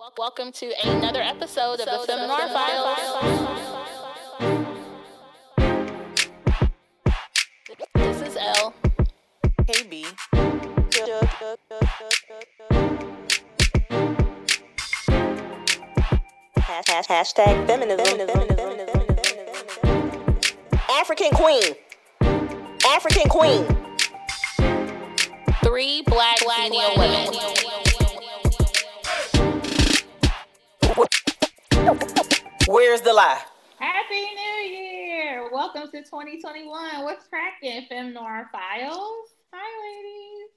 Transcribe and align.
Welcome 0.00 0.50
to 0.52 0.72
another 0.82 1.20
episode 1.20 1.78
of 1.78 1.84
the 1.84 2.04
Fem 2.06 2.26
Noir 2.26 2.48
Files. 2.48 2.98
This 7.94 8.22
is 8.22 8.36
L. 8.38 8.72
Hey 9.66 9.82
B. 9.90 10.06
Hashtag 16.56 17.66
feminism. 17.66 18.30
African 20.90 21.30
queen. 21.32 21.74
African 22.86 23.28
queen. 23.28 23.66
Three 25.62 26.00
black, 26.06 26.38
black 26.42 26.70
women. 26.70 27.79
Where's 32.68 33.00
the 33.00 33.12
lie? 33.12 33.40
Happy 33.80 34.20
New 34.36 34.76
Year! 34.78 35.50
Welcome 35.50 35.90
to 35.90 36.04
2021. 36.04 37.02
What's 37.02 37.26
cracking, 37.26 37.86
Fem 37.88 38.12
Noir 38.12 38.48
Files? 38.52 39.34
Hi, 39.52 39.96
ladies. 39.98 40.50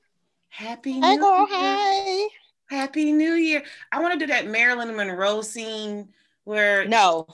Happy 0.50 0.92
Hey, 0.92 1.16
New 1.16 1.20
girl. 1.22 1.48
Year. 1.50 1.60
Hey. 1.60 2.28
Happy 2.70 3.12
New 3.12 3.34
Year. 3.34 3.64
I 3.92 4.00
want 4.00 4.14
to 4.14 4.20
do 4.20 4.32
that 4.32 4.46
Marilyn 4.46 4.96
Monroe 4.96 5.42
scene 5.42 6.10
where 6.44 6.86
No. 6.86 7.26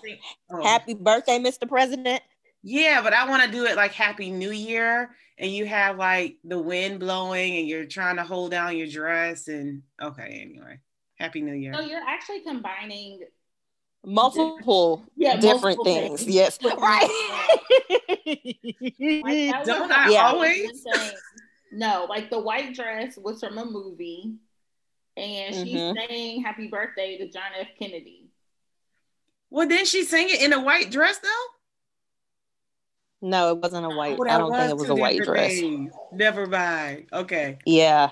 Oh. 0.49 0.63
Happy 0.63 0.93
birthday, 0.93 1.37
Mr. 1.37 1.67
President. 1.67 2.21
Yeah, 2.63 3.01
but 3.01 3.11
I 3.11 3.27
want 3.29 3.43
to 3.43 3.51
do 3.51 3.65
it 3.65 3.75
like 3.75 3.91
Happy 3.91 4.31
New 4.31 4.51
Year 4.51 5.09
and 5.37 5.51
you 5.51 5.65
have 5.65 5.97
like 5.97 6.37
the 6.45 6.57
wind 6.57 7.01
blowing 7.01 7.57
and 7.57 7.67
you're 7.67 7.83
trying 7.85 8.15
to 8.15 8.23
hold 8.23 8.51
down 8.51 8.77
your 8.77 8.87
dress 8.87 9.49
and 9.49 9.81
okay, 10.01 10.39
anyway. 10.41 10.79
Happy 11.15 11.41
New 11.41 11.53
Year. 11.53 11.73
So 11.73 11.81
you're 11.81 12.07
actually 12.07 12.39
combining 12.41 13.23
Multiple 14.05 15.03
Yeah, 15.15 15.35
different 15.37 15.77
multiple 15.77 15.85
things. 15.85 16.23
things. 16.23 16.35
Yes. 16.35 16.59
Like, 16.63 16.79
Right. 16.79 17.09
that 19.51 19.63
Don't 19.65 19.81
was- 19.87 19.91
I 19.91 20.09
Yeah, 20.11 20.27
always? 20.27 20.85
No, 21.71 22.05
like 22.09 22.29
the 22.29 22.39
white 22.39 22.73
dress 22.75 23.17
was 23.17 23.39
from 23.39 23.57
a 23.57 23.65
movie, 23.65 24.35
and 25.17 25.53
she's 25.55 25.75
Mhm. 25.75 25.95
saying 26.07 26.43
"Happy 26.43 26.67
Birthday" 26.67 27.17
to 27.17 27.29
John 27.29 27.51
F. 27.57 27.67
Kennedy. 27.77 28.27
Well, 29.49 29.67
didn't 29.67 29.87
she 29.87 30.03
sing 30.03 30.29
it 30.29 30.41
in 30.41 30.53
a 30.53 30.59
white 30.61 30.91
dress 30.91 31.17
though? 31.19 31.45
no, 33.21 33.49
it 33.51 33.57
wasn't 33.57 33.85
a 33.85 33.89
white. 33.89 34.17
Oh, 34.19 34.25
I 34.29 34.37
don't 34.37 34.51
think 34.53 34.69
it 34.71 34.77
was 34.77 34.89
a 34.89 34.95
white 34.95 35.21
dress. 35.21 35.51
days. 35.59 35.89
Never 36.13 36.45
mind. 36.47 37.07
Okay. 37.11 37.57
Yeah. 37.65 38.11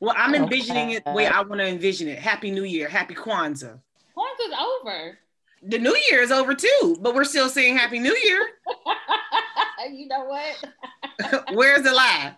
Well, 0.00 0.14
I'm 0.16 0.34
envisioning 0.34 0.90
it 0.90 1.04
the 1.04 1.12
way 1.12 1.26
I 1.26 1.40
want 1.42 1.60
to 1.60 1.66
envision 1.66 2.08
it. 2.08 2.18
Happy 2.18 2.50
New 2.50 2.64
Year. 2.64 2.88
Happy 2.88 3.14
Kwanzaa. 3.14 3.78
Kwanzaa's 4.16 4.54
over. 4.82 5.18
The 5.62 5.78
New 5.78 5.96
Year 6.10 6.22
is 6.22 6.30
over 6.30 6.54
too, 6.54 6.96
but 7.00 7.14
we're 7.14 7.24
still 7.24 7.48
saying 7.48 7.76
Happy 7.76 7.98
New 7.98 8.16
Year. 8.22 8.46
you 9.92 10.06
know 10.06 10.24
what? 10.24 11.44
Where's 11.54 11.82
the 11.82 11.92
lie? 11.92 12.34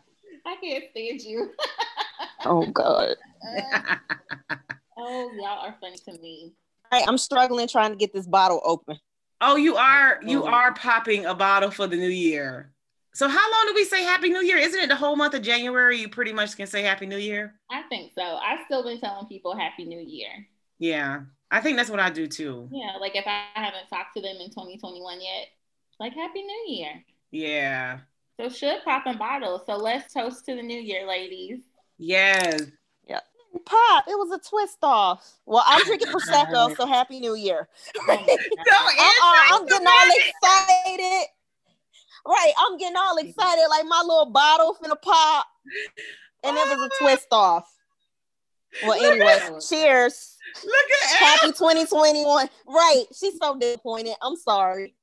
I 0.47 0.57
can't 0.63 0.85
stand 0.91 1.21
you. 1.21 1.51
Oh 2.47 2.65
God. 2.67 3.17
oh, 4.97 5.31
y'all 5.37 5.59
are 5.67 5.77
funny 5.81 5.97
to 6.07 6.13
me. 6.23 6.53
All 6.91 6.99
right, 6.99 7.07
I'm 7.09 7.19
struggling 7.19 7.69
trying 7.69 7.91
to 7.91 7.97
get 7.97 8.13
this 8.15 8.27
bottle 8.27 8.61
open. 8.65 8.99
oh, 9.43 9.57
you 9.57 9.77
are 9.77 10.21
you 10.27 10.43
Mhm. 10.43 10.51
are 10.53 10.73
popping 10.75 11.27
a 11.27 11.35
bottle 11.35 11.71
for 11.71 11.87
the 11.87 11.97
new 11.97 12.09
year. 12.09 12.73
So 13.13 13.29
how 13.29 13.51
long 13.53 13.67
do 13.67 13.75
we 13.75 13.85
say 13.85 14.03
Happy 14.05 14.31
New 14.31 14.43
Year? 14.43 14.57
Isn't 14.57 14.81
it 14.81 14.89
the 14.89 14.97
whole 14.97 15.17
month 15.17 15.35
of 15.35 15.43
January? 15.43 15.99
You 15.99 16.09
pretty 16.09 16.33
much 16.33 16.57
can 16.57 16.67
say 16.67 16.81
Happy 16.83 17.05
New 17.07 17.19
Year. 17.19 17.55
I 17.71 17.83
think 17.91 18.13
so. 18.17 18.23
I've 18.23 18.65
still 18.67 18.83
been 18.85 19.01
telling 19.01 19.27
people 19.27 19.55
Happy 19.57 19.85
New 19.85 20.01
Year. 20.01 20.31
Yeah, 20.81 21.21
I 21.51 21.61
think 21.61 21.77
that's 21.77 21.91
what 21.91 22.01
I 22.01 22.11
do 22.11 22.27
too. 22.27 22.69
Yeah, 22.73 22.97
like 22.99 23.15
if 23.15 23.27
I 23.27 23.45
haven't 23.55 23.89
talked 23.89 24.15
to 24.17 24.23
them 24.23 24.37
in 24.41 24.49
2021 24.49 25.21
yet, 25.21 25.49
like 26.01 26.15
Happy 26.15 26.43
New 26.43 26.65
Year. 26.69 27.05
Yeah. 27.31 27.99
So 28.41 28.49
should 28.49 28.83
pop 28.83 29.07
in 29.07 29.19
bottles. 29.19 29.63
So 29.67 29.77
let's 29.77 30.13
toast 30.13 30.47
to 30.47 30.55
the 30.57 30.63
new 30.63 30.81
year, 30.81 31.07
ladies. 31.07 31.59
Yes. 31.99 32.63
Yeah. 33.07 33.21
Pop, 33.67 34.05
it 34.09 34.17
was 34.17 34.33
a 34.33 34.49
twist 34.49 34.79
off. 34.83 35.35
Well, 35.45 35.63
I'm 35.67 35.85
drinking 35.85 36.09
Prosecco, 36.09 36.75
so 36.75 36.87
Happy 36.87 37.21
New 37.21 37.35
Year. 37.35 37.69
Oh 37.99 38.05
my 38.09 38.17
God. 38.17 38.27
Uh-uh, 38.27 39.59
I'm 39.59 39.67
getting 39.67 39.87
all 39.87 40.09
excited. 40.09 41.27
Right, 42.27 42.53
I'm 42.59 42.79
getting 42.79 42.97
all 42.97 43.19
excited 43.19 43.67
like 43.69 43.85
my 43.85 44.01
little 44.01 44.31
bottle 44.31 44.77
finna 44.83 45.01
pop. 45.01 45.47
And 46.43 46.57
it 46.57 46.69
was 46.69 46.81
a 46.81 46.85
oh. 46.85 46.99
twist 46.99 47.29
off. 47.33 47.71
Well, 48.85 49.13
anyway, 49.13 49.39
cheers. 49.67 50.37
Look 50.65 50.75
at 51.05 51.19
Happy 51.19 51.53
2021. 51.53 52.49
Right. 52.67 53.05
She's 53.15 53.39
so 53.39 53.59
disappointed. 53.59 54.15
I'm 54.23 54.37
sorry. 54.37 54.95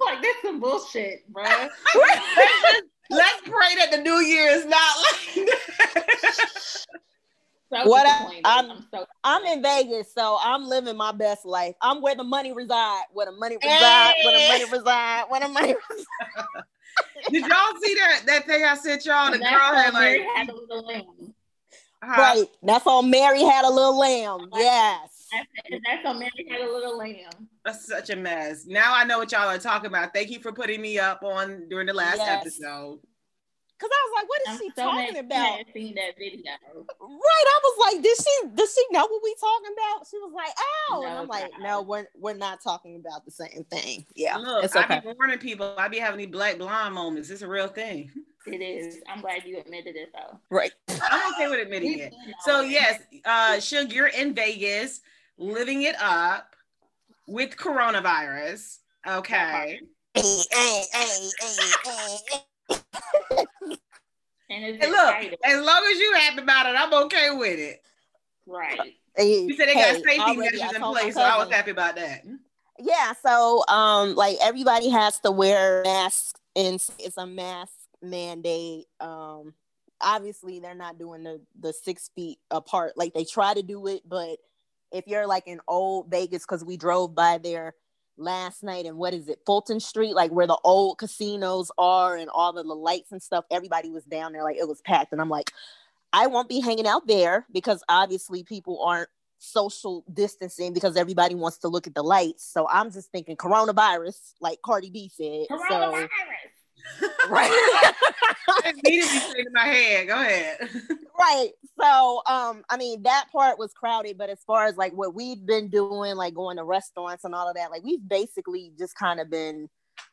like 0.00 0.22
that's 0.22 0.42
some 0.42 0.60
bullshit, 0.60 1.28
bro. 1.30 1.44
let's, 1.44 1.70
let's 3.10 3.40
pray 3.42 3.74
that 3.76 3.90
the 3.90 3.98
new 3.98 4.20
year 4.20 4.48
is 4.50 4.64
not 4.64 4.96
like 5.36 5.46
that. 5.46 6.86
So 7.72 7.88
What 7.88 8.06
I, 8.06 8.40
I'm, 8.44 8.70
I'm 8.70 8.86
so 8.92 9.06
I'm 9.24 9.44
in 9.44 9.60
Vegas, 9.60 10.14
so 10.14 10.38
I'm 10.40 10.68
living 10.68 10.96
my 10.96 11.10
best 11.10 11.44
life. 11.44 11.74
I'm 11.82 12.00
where 12.00 12.14
the 12.14 12.22
money 12.22 12.52
reside, 12.52 13.02
where 13.12 13.26
the 13.26 13.32
money 13.32 13.56
reside, 13.60 14.14
where 14.24 14.38
the 14.38 14.48
money 14.48 14.64
reside, 14.70 15.24
where 15.28 15.40
the 15.40 15.48
money 15.48 15.74
reside. 15.90 16.64
Did 17.30 17.42
y'all 17.42 17.80
see 17.82 17.94
that 17.94 18.22
that 18.26 18.46
thing 18.46 18.64
I 18.64 18.76
sent 18.76 19.04
y'all? 19.04 19.32
The 19.32 19.38
girl 19.38 19.48
had 19.48 19.94
like 19.94 20.22
had 20.36 20.48
a 20.48 20.54
little 20.54 20.86
lamb. 20.86 21.34
Huh? 22.02 22.20
Right. 22.20 22.46
That's 22.62 22.86
on 22.86 23.10
Mary 23.10 23.42
had 23.42 23.64
a 23.64 23.70
little 23.70 23.98
lamb. 23.98 24.48
Yes. 24.54 25.26
That's, 25.32 25.82
that's 25.84 26.06
on 26.06 26.18
Mary 26.18 26.46
had 26.48 26.60
a 26.60 26.72
little 26.72 26.96
lamb. 26.98 27.48
That's 27.64 27.86
such 27.86 28.10
a 28.10 28.16
mess. 28.16 28.66
Now 28.66 28.94
I 28.94 29.04
know 29.04 29.18
what 29.18 29.32
y'all 29.32 29.48
are 29.48 29.58
talking 29.58 29.88
about. 29.88 30.14
Thank 30.14 30.30
you 30.30 30.40
for 30.40 30.52
putting 30.52 30.80
me 30.80 30.98
up 30.98 31.22
on 31.22 31.68
during 31.68 31.86
the 31.86 31.94
last 31.94 32.18
Yes. 32.18 32.40
episode. 32.42 33.00
Cause 33.78 33.90
I 33.92 34.08
was 34.08 34.22
like, 34.22 34.28
what 34.30 34.40
is 34.40 34.48
I'm 34.48 34.58
she 34.58 34.70
so 34.74 34.82
talking 34.84 35.14
you 35.16 35.20
about? 35.20 35.58
hadn't 35.58 35.72
seen 35.74 35.94
that 35.96 36.16
video. 36.16 36.52
Right. 36.98 37.46
I 37.46 37.60
was 37.62 37.92
like, 37.92 38.02
did 38.02 38.16
she 38.16 38.48
does 38.54 38.72
she 38.74 38.82
know 38.90 39.06
what 39.06 39.20
we 39.22 39.34
talking 39.38 39.74
about? 39.74 40.06
She 40.10 40.16
was 40.16 40.32
like, 40.34 40.48
oh. 40.90 41.04
and 41.06 41.18
I'm 41.18 41.26
like, 41.26 41.50
God. 41.52 41.62
no, 41.62 41.82
we're 41.82 42.06
we're 42.18 42.32
not 42.32 42.62
talking 42.62 42.96
about 42.96 43.26
the 43.26 43.30
same 43.32 43.66
thing. 43.70 44.06
Yeah. 44.14 44.38
Look, 44.38 44.64
it's 44.64 44.74
I 44.74 44.84
okay. 44.84 45.00
be 45.00 45.12
warning 45.18 45.38
people. 45.38 45.74
I 45.76 45.88
be 45.88 45.98
having 45.98 46.16
these 46.16 46.28
black 46.28 46.56
blonde 46.56 46.94
moments. 46.94 47.28
It's 47.28 47.42
a 47.42 47.48
real 47.48 47.68
thing. 47.68 48.10
It 48.46 48.62
is. 48.62 49.02
I'm 49.08 49.20
glad 49.20 49.44
you 49.44 49.58
admitted 49.58 49.96
it 49.96 50.12
though. 50.12 50.38
Right. 50.50 50.72
I'm 50.88 51.34
okay 51.34 51.48
with 51.48 51.60
admitting 51.60 51.98
it. 51.98 52.14
So 52.40 52.60
yes, 52.60 53.00
uh 53.24 53.54
Suge, 53.54 53.92
you're 53.92 54.06
in 54.08 54.34
Vegas, 54.34 55.00
living 55.36 55.82
it 55.82 55.96
up 56.00 56.54
with 57.26 57.56
coronavirus. 57.56 58.78
Okay. 59.06 59.80
Hey, 60.14 60.42
hey, 60.50 60.82
hey, 60.92 61.28
hey, 61.40 61.72
hey. 61.84 63.46
And 64.48 64.64
it's 64.64 64.84
And 64.84 64.92
look, 64.92 65.38
as 65.44 65.64
long 65.64 65.82
as 65.92 65.98
you 65.98 66.14
happy 66.14 66.42
about 66.42 66.66
it, 66.66 66.76
I'm 66.78 66.94
okay 67.06 67.30
with 67.32 67.58
it. 67.58 67.82
right. 68.46 68.94
Hey, 69.16 69.40
You 69.40 69.56
said 69.56 69.68
they 69.68 69.74
hey, 69.74 69.92
got 69.92 70.04
safety 70.08 70.36
measures 70.36 70.72
in 70.72 70.82
place, 70.82 71.14
so 71.14 71.22
I 71.22 71.38
was 71.38 71.50
happy 71.50 71.72
about 71.72 71.96
that. 71.96 72.22
Yeah, 72.78 73.12
so 73.24 73.64
um 73.68 74.14
like 74.14 74.36
everybody 74.40 74.90
has 74.90 75.18
to 75.20 75.30
wear 75.30 75.82
masks 75.84 76.34
and 76.54 76.74
it's 76.98 77.16
a 77.16 77.26
mask 77.26 77.72
mandate. 78.02 78.86
Um 79.00 79.54
obviously 80.00 80.60
they're 80.60 80.74
not 80.74 80.98
doing 80.98 81.22
the 81.22 81.40
the 81.58 81.72
six 81.72 82.10
feet 82.14 82.38
apart 82.50 82.92
like 82.96 83.14
they 83.14 83.24
try 83.24 83.54
to 83.54 83.62
do 83.62 83.86
it, 83.86 84.02
but 84.06 84.38
if 84.92 85.06
you're 85.06 85.26
like 85.26 85.46
in 85.46 85.60
old 85.68 86.10
Vegas, 86.10 86.44
because 86.44 86.64
we 86.64 86.76
drove 86.76 87.14
by 87.14 87.38
there 87.38 87.74
last 88.16 88.62
night 88.62 88.86
and 88.86 88.96
what 88.96 89.14
is 89.14 89.28
it, 89.28 89.40
Fulton 89.44 89.80
Street, 89.80 90.14
like 90.14 90.30
where 90.30 90.46
the 90.46 90.58
old 90.64 90.98
casinos 90.98 91.70
are 91.78 92.16
and 92.16 92.30
all 92.30 92.52
the, 92.52 92.62
the 92.62 92.74
lights 92.74 93.12
and 93.12 93.22
stuff, 93.22 93.44
everybody 93.50 93.90
was 93.90 94.04
down 94.04 94.32
there, 94.32 94.42
like 94.42 94.56
it 94.56 94.68
was 94.68 94.80
packed. 94.82 95.12
And 95.12 95.20
I'm 95.20 95.28
like, 95.28 95.52
I 96.12 96.26
won't 96.28 96.48
be 96.48 96.60
hanging 96.60 96.86
out 96.86 97.06
there 97.06 97.46
because 97.52 97.82
obviously 97.88 98.42
people 98.42 98.82
aren't 98.82 99.08
social 99.38 100.02
distancing 100.12 100.72
because 100.72 100.96
everybody 100.96 101.34
wants 101.34 101.58
to 101.58 101.68
look 101.68 101.86
at 101.86 101.94
the 101.94 102.02
lights. 102.02 102.50
So 102.50 102.66
I'm 102.68 102.90
just 102.90 103.10
thinking 103.10 103.36
coronavirus, 103.36 104.18
like 104.40 104.62
Cardi 104.64 104.90
B 104.90 105.10
said. 105.14 105.46
So. 105.68 106.08
Right. 107.28 107.92
It 108.64 108.76
immediately 108.84 109.34
came 109.34 109.44
to 109.44 109.50
my 109.52 109.64
head. 109.64 110.06
Go 110.08 110.14
ahead. 110.14 110.58
right. 111.18 111.50
So 111.78 112.22
um, 112.26 112.64
I 112.70 112.76
mean 112.76 113.02
that 113.02 113.26
part 113.30 113.58
was 113.58 113.72
crowded, 113.72 114.18
but 114.18 114.30
as 114.30 114.42
far 114.46 114.66
as 114.66 114.76
like 114.76 114.92
what 114.92 115.14
we've 115.14 115.44
been 115.44 115.68
doing, 115.68 116.16
like 116.16 116.34
going 116.34 116.56
to 116.56 116.64
restaurants 116.64 117.24
and 117.24 117.34
all 117.34 117.48
of 117.48 117.56
that, 117.56 117.70
like 117.70 117.84
we've 117.84 118.06
basically 118.06 118.72
just 118.78 118.94
kind 118.96 119.20
of 119.20 119.30
been 119.30 119.68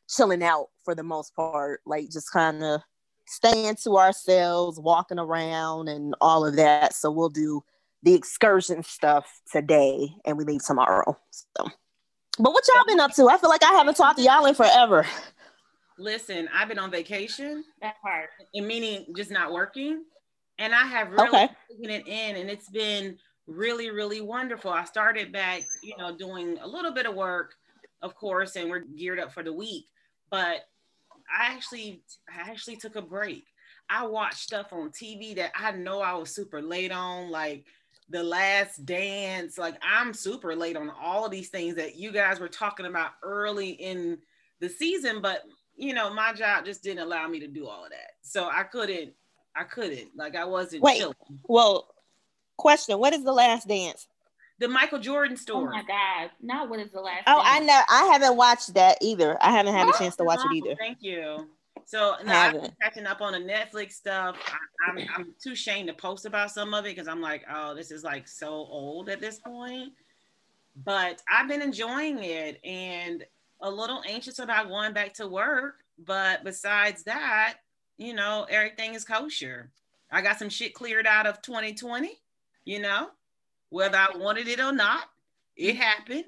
chilling 0.09 0.43
out 0.43 0.67
for 0.83 0.95
the 0.95 1.03
most 1.03 1.35
part, 1.35 1.81
like 1.85 2.09
just 2.11 2.31
kind 2.31 2.63
of 2.63 2.81
staying 3.27 3.75
to 3.83 3.97
ourselves, 3.97 4.79
walking 4.79 5.19
around 5.19 5.87
and 5.87 6.15
all 6.19 6.45
of 6.45 6.55
that. 6.55 6.93
So 6.93 7.11
we'll 7.11 7.29
do 7.29 7.63
the 8.03 8.13
excursion 8.13 8.83
stuff 8.83 9.41
today 9.51 10.09
and 10.25 10.37
we 10.37 10.43
leave 10.43 10.65
tomorrow. 10.65 11.17
So 11.31 11.69
but 12.39 12.51
what 12.51 12.63
y'all 12.67 12.85
been 12.87 12.99
up 12.99 13.13
to? 13.13 13.29
I 13.29 13.37
feel 13.37 13.49
like 13.49 13.63
I 13.63 13.73
haven't 13.73 13.95
talked 13.95 14.17
to 14.17 14.23
y'all 14.23 14.45
in 14.45 14.55
forever. 14.55 15.05
Listen, 16.03 16.49
I've 16.53 16.67
been 16.67 16.79
on 16.79 16.91
vacation, 16.91 17.63
That 17.81 17.95
part. 18.01 18.29
and 18.53 18.67
meaning 18.67 19.05
just 19.15 19.31
not 19.31 19.53
working, 19.53 20.03
and 20.59 20.75
I 20.75 20.83
have 20.85 21.13
really 21.13 21.27
Okay. 21.29 21.47
taken 21.71 21.89
it 21.89 22.07
in, 22.07 22.35
and 22.35 22.49
it's 22.49 22.67
been 22.67 23.17
really, 23.47 23.89
really 23.89 24.19
wonderful. 24.19 24.69
I 24.69 24.83
started 24.83 25.31
back, 25.31 25.63
you 25.81 25.95
know, 25.97 26.13
doing 26.13 26.57
a 26.61 26.67
little 26.67 26.91
bit 26.91 27.05
of 27.05 27.15
work, 27.15 27.55
of 28.01 28.15
course, 28.15 28.57
and 28.57 28.69
we're 28.69 28.79
geared 28.81 29.17
up 29.17 29.31
for 29.31 29.43
the 29.43 29.53
week. 29.53 29.85
But 30.29 30.65
I 31.33 31.53
actually, 31.53 32.01
I 32.29 32.49
actually 32.51 32.75
took 32.75 32.97
a 32.97 33.01
break. 33.01 33.45
I 33.89 34.05
watched 34.05 34.39
stuff 34.39 34.73
on 34.73 34.89
TV 34.91 35.33
that 35.37 35.53
I 35.55 35.71
know 35.71 36.01
I 36.01 36.15
was 36.15 36.35
super 36.35 36.61
late 36.61 36.91
on, 36.91 37.31
like 37.31 37.63
The 38.09 38.23
Last 38.23 38.85
Dance. 38.85 39.57
Like 39.57 39.75
I'm 39.81 40.13
super 40.13 40.53
late 40.53 40.75
on 40.75 40.89
all 41.01 41.23
of 41.23 41.31
these 41.31 41.47
things 41.47 41.75
that 41.75 41.95
you 41.95 42.11
guys 42.11 42.41
were 42.41 42.49
talking 42.49 42.87
about 42.87 43.11
early 43.23 43.69
in 43.69 44.17
the 44.59 44.67
season, 44.67 45.21
but 45.21 45.43
you 45.75 45.93
know, 45.93 46.13
my 46.13 46.33
job 46.33 46.65
just 46.65 46.83
didn't 46.83 47.03
allow 47.03 47.27
me 47.27 47.39
to 47.39 47.47
do 47.47 47.67
all 47.67 47.83
of 47.83 47.91
that. 47.91 48.11
So 48.21 48.49
I 48.49 48.63
couldn't, 48.63 49.13
I 49.55 49.63
couldn't, 49.63 50.15
like 50.15 50.35
I 50.35 50.45
wasn't 50.45 50.83
Wait. 50.83 50.97
chilling. 50.97 51.15
Well, 51.47 51.93
question: 52.57 52.99
What 52.99 53.13
is 53.13 53.23
the 53.23 53.33
last 53.33 53.67
dance? 53.67 54.07
The 54.59 54.67
Michael 54.67 54.99
Jordan 54.99 55.35
story. 55.35 55.65
Oh 55.67 55.71
my 55.71 55.83
God. 55.83 56.31
Not 56.41 56.69
what 56.69 56.79
is 56.79 56.91
the 56.91 57.01
last 57.01 57.23
Oh, 57.27 57.41
I 57.43 57.59
know. 57.59 57.81
I 57.89 58.09
haven't 58.13 58.37
watched 58.37 58.75
that 58.75 58.97
either. 59.01 59.37
I 59.41 59.51
haven't 59.51 59.73
had 59.73 59.89
a 59.89 59.93
chance 59.97 60.15
to 60.17 60.23
watch 60.23 60.39
it 60.45 60.55
either. 60.55 60.75
Thank 60.79 60.99
you. 61.01 61.47
So 61.85 62.15
no, 62.23 62.33
I've 62.33 62.53
been 62.53 62.71
catching 62.81 63.05
up 63.05 63.21
on 63.21 63.33
the 63.33 63.39
Netflix 63.39 63.93
stuff. 63.93 64.37
I, 64.47 64.89
I'm 64.89 65.07
I'm 65.15 65.35
too 65.41 65.51
ashamed 65.51 65.87
to 65.89 65.93
post 65.93 66.25
about 66.25 66.51
some 66.51 66.73
of 66.73 66.85
it 66.85 66.95
because 66.95 67.07
I'm 67.07 67.19
like, 67.19 67.43
oh, 67.51 67.75
this 67.75 67.91
is 67.91 68.03
like 68.03 68.27
so 68.27 68.49
old 68.49 69.09
at 69.09 69.19
this 69.19 69.39
point. 69.39 69.91
But 70.85 71.21
I've 71.29 71.47
been 71.47 71.61
enjoying 71.61 72.23
it 72.23 72.63
and 72.63 73.25
a 73.61 73.69
little 73.69 74.01
anxious 74.07 74.39
about 74.39 74.69
going 74.69 74.93
back 74.93 75.13
to 75.15 75.27
work. 75.27 75.75
But 75.97 76.43
besides 76.43 77.03
that, 77.03 77.55
you 77.97 78.13
know, 78.13 78.45
everything 78.49 78.95
is 78.95 79.05
kosher. 79.05 79.71
I 80.11 80.21
got 80.21 80.39
some 80.39 80.49
shit 80.49 80.73
cleared 80.73 81.07
out 81.07 81.27
of 81.27 81.41
2020. 81.41 82.19
You 82.65 82.81
know, 82.81 83.09
whether 83.69 83.97
I 83.97 84.15
wanted 84.15 84.47
it 84.47 84.59
or 84.59 84.71
not, 84.71 85.03
it 85.55 85.75
happened. 85.75 86.25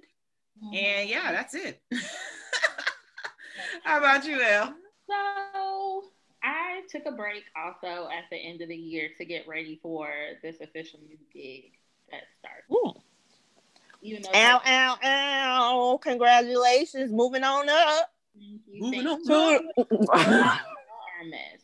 And 0.74 1.10
yeah, 1.10 1.22
mm-hmm. 1.22 1.34
that's 1.34 1.56
it. 1.56 1.82
How 3.84 4.00
about 4.00 4.26
you, 4.26 4.42
El? 4.42 4.74
So 5.08 6.04
I 6.44 6.82
took 6.90 7.06
a 7.06 7.12
break 7.12 7.44
also 7.56 8.10
at 8.10 8.26
the 8.32 8.38
end 8.38 8.62
of 8.62 8.70
the 8.70 8.76
year 8.76 9.10
to 9.18 9.26
get 9.26 9.48
ready 9.48 9.80
for 9.82 10.10
this 10.42 10.62
official 10.62 11.00
new 11.08 11.18
gig 11.34 11.72
that 12.12 12.22
starts. 12.40 12.66
Ooh. 12.72 13.02
Even 14.06 14.22
though 14.22 14.30
Ow, 14.34 14.62
ow, 14.66 14.98
ow. 15.04 16.00
Congratulations. 16.04 17.12
Moving 17.12 17.44
on 17.44 17.68
up. 17.68 18.12
Thank 18.38 18.62
you, 18.68 18.82
Moving 18.84 19.08
on. 19.08 19.20
you. 19.20 19.26
To- 19.88 20.10
Our 20.10 21.26
miss. 21.28 21.64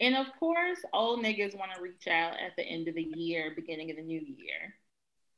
And 0.00 0.16
of 0.16 0.26
course, 0.38 0.78
old 0.92 1.24
niggas 1.24 1.58
want 1.58 1.72
to 1.74 1.82
reach 1.82 2.06
out 2.06 2.34
at 2.34 2.54
the 2.56 2.62
end 2.64 2.86
of 2.88 2.94
the 2.94 3.02
year, 3.02 3.52
beginning 3.56 3.90
of 3.90 3.96
the 3.96 4.02
new 4.02 4.20
year. 4.20 4.74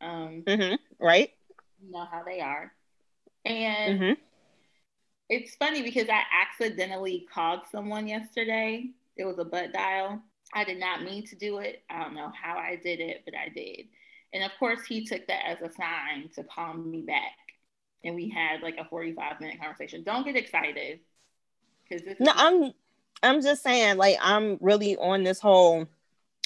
Um, 0.01 0.43
Mhm. 0.47 0.79
Right? 0.99 1.33
you 1.83 1.91
know 1.91 2.05
how 2.11 2.23
they 2.25 2.41
are. 2.41 2.73
And 3.45 3.99
hmm 3.99 4.13
it's 5.31 5.55
funny 5.57 5.83
because 5.83 6.09
I 6.11 6.23
accidentally 6.33 7.27
called 7.33 7.61
someone 7.73 8.07
yesterday. 8.07 8.91
It 9.17 9.25
was 9.25 9.39
a 9.39 9.45
butt 9.45 9.73
dial. 9.73 10.23
I 10.53 10.65
did 10.65 10.79
not 10.79 11.03
mean 11.03 11.27
to 11.29 11.37
do 11.37 11.59
it. 11.59 11.83
I 11.89 12.03
don't 12.03 12.15
know 12.15 12.31
how 12.31 12.59
I 12.59 12.77
did 12.77 13.01
it, 13.01 13.23
but 13.25 13.35
I 13.35 13.49
did. 13.49 13.87
And 14.35 14.43
of 14.45 14.51
course, 14.59 14.85
he 14.85 15.07
took 15.07 15.27
that 15.29 15.47
as 15.47 15.59
a 15.63 15.73
sign 15.73 16.29
to 16.35 16.45
call 16.45 16.75
me 16.75 17.03
back. 17.03 17.39
And 18.05 18.15
we 18.15 18.29
had 18.29 18.61
like 18.61 18.77
a 18.79 18.85
45 18.85 19.41
minute 19.41 19.59
conversation. 19.61 20.03
Don't 20.03 20.25
get 20.27 20.37
excited. 20.37 21.01
Because 21.89 22.05
this 22.05 22.21
No, 22.21 22.33
I'm 22.35 22.73
I'm 23.23 23.41
just 23.41 23.63
saying, 23.63 23.97
like, 23.97 24.19
I'm 24.21 24.59
really 24.61 24.97
on 24.97 25.23
this 25.23 25.41
whole 25.41 25.87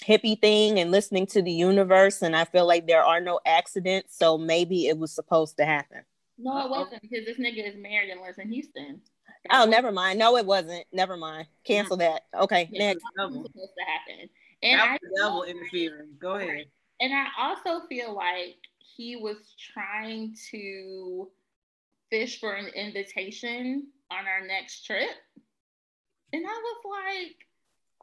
hippie 0.05 0.41
thing 0.41 0.79
and 0.79 0.93
listening 0.93 1.27
to 1.27 1.43
the 1.43 1.51
universe, 1.51 2.23
and 2.23 2.37
I 2.37 2.45
feel 2.45 2.67
like 2.67 2.87
there 2.87 3.03
are 3.03 3.21
no 3.21 3.41
accidents, 3.45 4.17
so 4.17 4.39
maybe 4.39 4.87
it 4.87 4.97
was 4.97 5.11
supposed 5.13 5.57
to 5.57 5.65
happen. 5.65 6.03
no, 6.39 6.65
it 6.65 6.71
wasn't 6.71 7.03
because 7.03 7.25
this 7.25 7.39
nigga 7.39 7.69
is 7.69 7.75
married 7.77 8.11
and 8.11 8.21
lives 8.21 8.39
in 8.39 8.53
Houston. 8.53 9.01
Oh, 9.51 9.65
never 9.65 9.91
mind. 9.91 10.19
No, 10.19 10.37
it 10.37 10.47
wasn't. 10.47 10.85
Never 10.93 11.17
mind. 11.17 11.47
Cancel 11.65 11.97
that. 11.97 12.27
Okay, 12.39 12.69
Yeah, 12.71 12.89
next. 12.89 13.03
was 13.17 13.33
supposed 13.33 13.53
to 13.55 13.85
happen. 13.85 14.29
And 14.63 14.81
That 14.81 14.89
I 14.91 14.99
the 15.01 15.21
devil 15.21 15.45
interfering. 15.45 16.11
Go 16.21 16.35
ahead. 16.35 16.67
And 17.01 17.13
I 17.13 17.27
also 17.39 17.87
feel 17.87 18.15
like 18.15 18.57
he 18.79 19.17
was 19.17 19.37
trying 19.73 20.37
to 20.51 21.29
fish 22.11 22.41
for 22.41 22.55
an 22.55 22.67
invitation 22.69 23.89
on 24.11 24.27
our 24.27 24.47
next 24.47 24.85
trip. 24.85 25.11
And 26.33 26.45
I 26.45 26.49
was 26.49 26.77
like, 26.85 27.37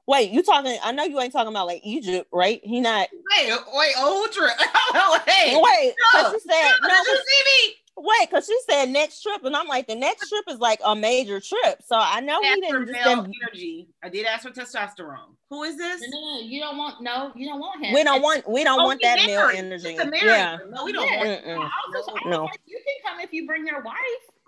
Wait, 0.08 0.30
you 0.30 0.44
talking? 0.44 0.78
I 0.84 0.92
know 0.92 1.04
you 1.04 1.20
ain't 1.20 1.34
talking 1.34 1.50
about 1.50 1.66
like 1.66 1.82
Egypt, 1.84 2.28
right? 2.32 2.62
He 2.64 2.80
not. 2.80 3.10
Wait, 3.12 3.52
wait, 3.74 3.94
old 3.98 4.32
trip. 4.32 4.52
oh, 4.60 5.20
hey. 5.26 5.56
Wait, 5.56 5.96
no, 6.14 6.22
cause 6.22 6.34
she 6.34 6.40
said 6.42 6.72
no, 6.82 6.88
no. 6.88 6.94
did 6.94 7.08
you 7.08 7.18
see 7.18 7.68
me? 7.68 7.76
Wait, 7.98 8.30
cause 8.30 8.46
she 8.46 8.58
said 8.70 8.90
next 8.90 9.22
trip, 9.22 9.44
and 9.46 9.56
I'm 9.56 9.68
like, 9.68 9.88
the 9.88 9.96
next 9.96 10.28
trip 10.28 10.44
is 10.50 10.60
like 10.60 10.82
a 10.84 10.94
major 10.96 11.40
trip. 11.40 11.82
So 11.86 11.96
I 11.98 12.20
know 12.20 12.42
he 12.42 12.50
didn't. 12.62 12.88
Just 12.88 12.92
male 12.92 13.16
didn't- 13.24 13.36
energy. 13.42 13.88
I 14.04 14.10
did 14.10 14.26
ask 14.26 14.44
for 14.44 14.52
testosterone. 14.52 15.36
Who 15.50 15.64
is 15.64 15.78
this? 15.78 16.02
no, 16.02 16.08
no, 16.20 16.34
no, 16.36 16.40
you 16.42 16.60
don't 16.60 16.78
want, 16.78 17.02
no, 17.02 17.32
you 17.36 17.48
don't 17.48 17.60
want 17.60 17.86
him. 17.86 17.94
we 17.94 18.04
don't 18.04 18.22
want. 18.22 18.50
We 18.50 18.64
don't 18.66 18.82
Oh, 18.82 18.86
want 18.86 19.00
he 19.02 19.08
that 19.08 19.26
male 19.26 19.50
energy. 19.54 19.92
He's 19.92 20.00
a 20.00 20.12
Yeah. 20.14 20.58
No, 20.70 20.84
we 20.84 20.92
don't 20.92 21.08
Yeah. 21.10 21.58
want 21.58 21.72
also, 21.96 22.16
I 22.26 22.30
No. 22.30 22.44
like, 22.46 22.60
you 22.66 22.80
can 22.86 23.12
come 23.12 23.22
if 23.22 23.32
you 23.32 23.48
bring 23.48 23.66
your 23.66 23.82
wife. 23.82 23.96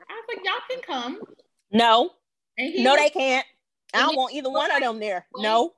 I 0.09 0.13
was 0.13 0.35
like, 0.35 0.45
y'all 0.45 0.53
can 0.69 0.81
come. 0.81 1.21
No, 1.71 2.11
he 2.57 2.83
no, 2.83 2.91
was 2.91 2.99
they 3.01 3.09
can't. 3.11 3.45
I 3.93 3.99
don't 3.99 4.17
want 4.17 4.33
either 4.33 4.49
one 4.49 4.71
of 4.71 4.81
them 4.81 4.99
there. 4.99 5.25
Wait. 5.33 5.43
No. 5.43 5.73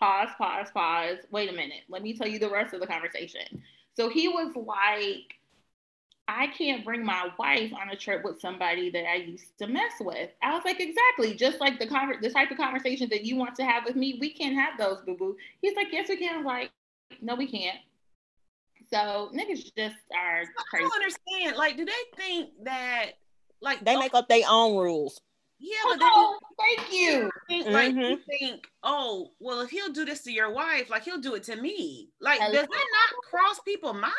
pause, 0.00 0.28
pause, 0.38 0.68
pause. 0.74 1.18
Wait 1.30 1.48
a 1.48 1.52
minute. 1.52 1.82
Let 1.88 2.02
me 2.02 2.16
tell 2.16 2.26
you 2.28 2.38
the 2.40 2.50
rest 2.50 2.74
of 2.74 2.80
the 2.80 2.86
conversation. 2.86 3.62
So 3.94 4.08
he 4.08 4.28
was 4.28 4.52
like, 4.56 5.34
I 6.30 6.48
can't 6.48 6.84
bring 6.84 7.02
my 7.04 7.30
wife 7.38 7.72
on 7.72 7.88
a 7.88 7.96
trip 7.96 8.22
with 8.22 8.38
somebody 8.38 8.90
that 8.90 9.08
I 9.08 9.14
used 9.14 9.56
to 9.60 9.66
mess 9.66 9.92
with. 9.98 10.28
I 10.42 10.54
was 10.54 10.62
like, 10.62 10.78
exactly. 10.78 11.34
Just 11.34 11.58
like 11.58 11.78
the 11.78 11.86
conver- 11.86 12.20
the 12.20 12.28
type 12.28 12.50
of 12.50 12.58
conversation 12.58 13.08
that 13.08 13.24
you 13.24 13.34
want 13.36 13.54
to 13.56 13.64
have 13.64 13.86
with 13.86 13.96
me, 13.96 14.18
we 14.20 14.30
can't 14.34 14.54
have 14.54 14.76
those, 14.78 15.00
boo 15.06 15.16
boo. 15.16 15.36
He's 15.62 15.74
like, 15.74 15.86
yes, 15.90 16.10
we 16.10 16.18
can. 16.18 16.34
I 16.34 16.36
was 16.36 16.44
like, 16.46 16.70
no, 17.22 17.34
we 17.34 17.46
can't. 17.50 17.78
So 18.92 19.30
niggas 19.34 19.74
just 19.74 19.96
are 20.14 20.42
I 20.74 20.78
don't 20.78 20.92
understand. 20.94 21.56
Like, 21.56 21.78
do 21.78 21.86
they 21.86 21.92
think 22.16 22.50
that, 22.64 23.12
like, 23.62 23.82
They 23.84 23.96
make 23.96 24.12
up 24.14 24.28
their 24.28 24.42
own 24.48 24.76
rules. 24.76 25.20
yeah, 25.58 25.76
but 25.84 25.98
they 25.98 26.04
Oh, 26.06 26.38
thank 26.58 26.92
you. 26.92 27.30
think, 27.48 27.66
like, 27.68 27.94
Mhm. 27.94 28.10
you 28.10 28.20
think, 28.38 28.70
oh, 28.82 29.32
well, 29.40 29.60
if 29.62 29.70
he'll 29.70 29.92
do 29.92 30.04
this 30.04 30.22
to 30.24 30.30
your 30.32 30.50
wife, 30.50 30.90
like, 30.90 31.04
he'll 31.04 31.18
do 31.20 31.34
it 31.34 31.44
to 31.44 31.56
me. 31.56 32.10
Like, 32.20 32.38
Hello? 32.40 32.52
does 32.52 32.66
that 32.68 32.86
not 32.92 33.22
cross 33.30 33.60
people's 33.60 33.96
mind? 33.96 34.12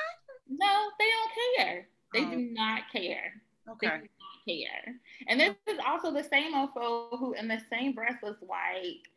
No, 0.48 0.90
they 0.98 1.08
don't 1.08 1.32
care. 1.58 1.88
They 2.14 2.26
Oh. 2.26 2.30
do 2.32 2.38
not 2.38 2.84
care. 2.92 3.42
Okay. 3.68 3.88
They 3.88 3.98
do 3.98 4.10
not 4.20 4.46
care. 4.48 4.96
And 5.28 5.40
this 5.40 5.56
is 5.68 5.80
also 5.86 6.12
the 6.12 6.24
same 6.24 6.54
mofo 6.54 7.18
who, 7.20 7.34
in 7.34 7.48
the 7.48 7.62
same 7.70 7.94
breath, 7.94 8.22
was 8.24 8.36
like, 8.42 9.10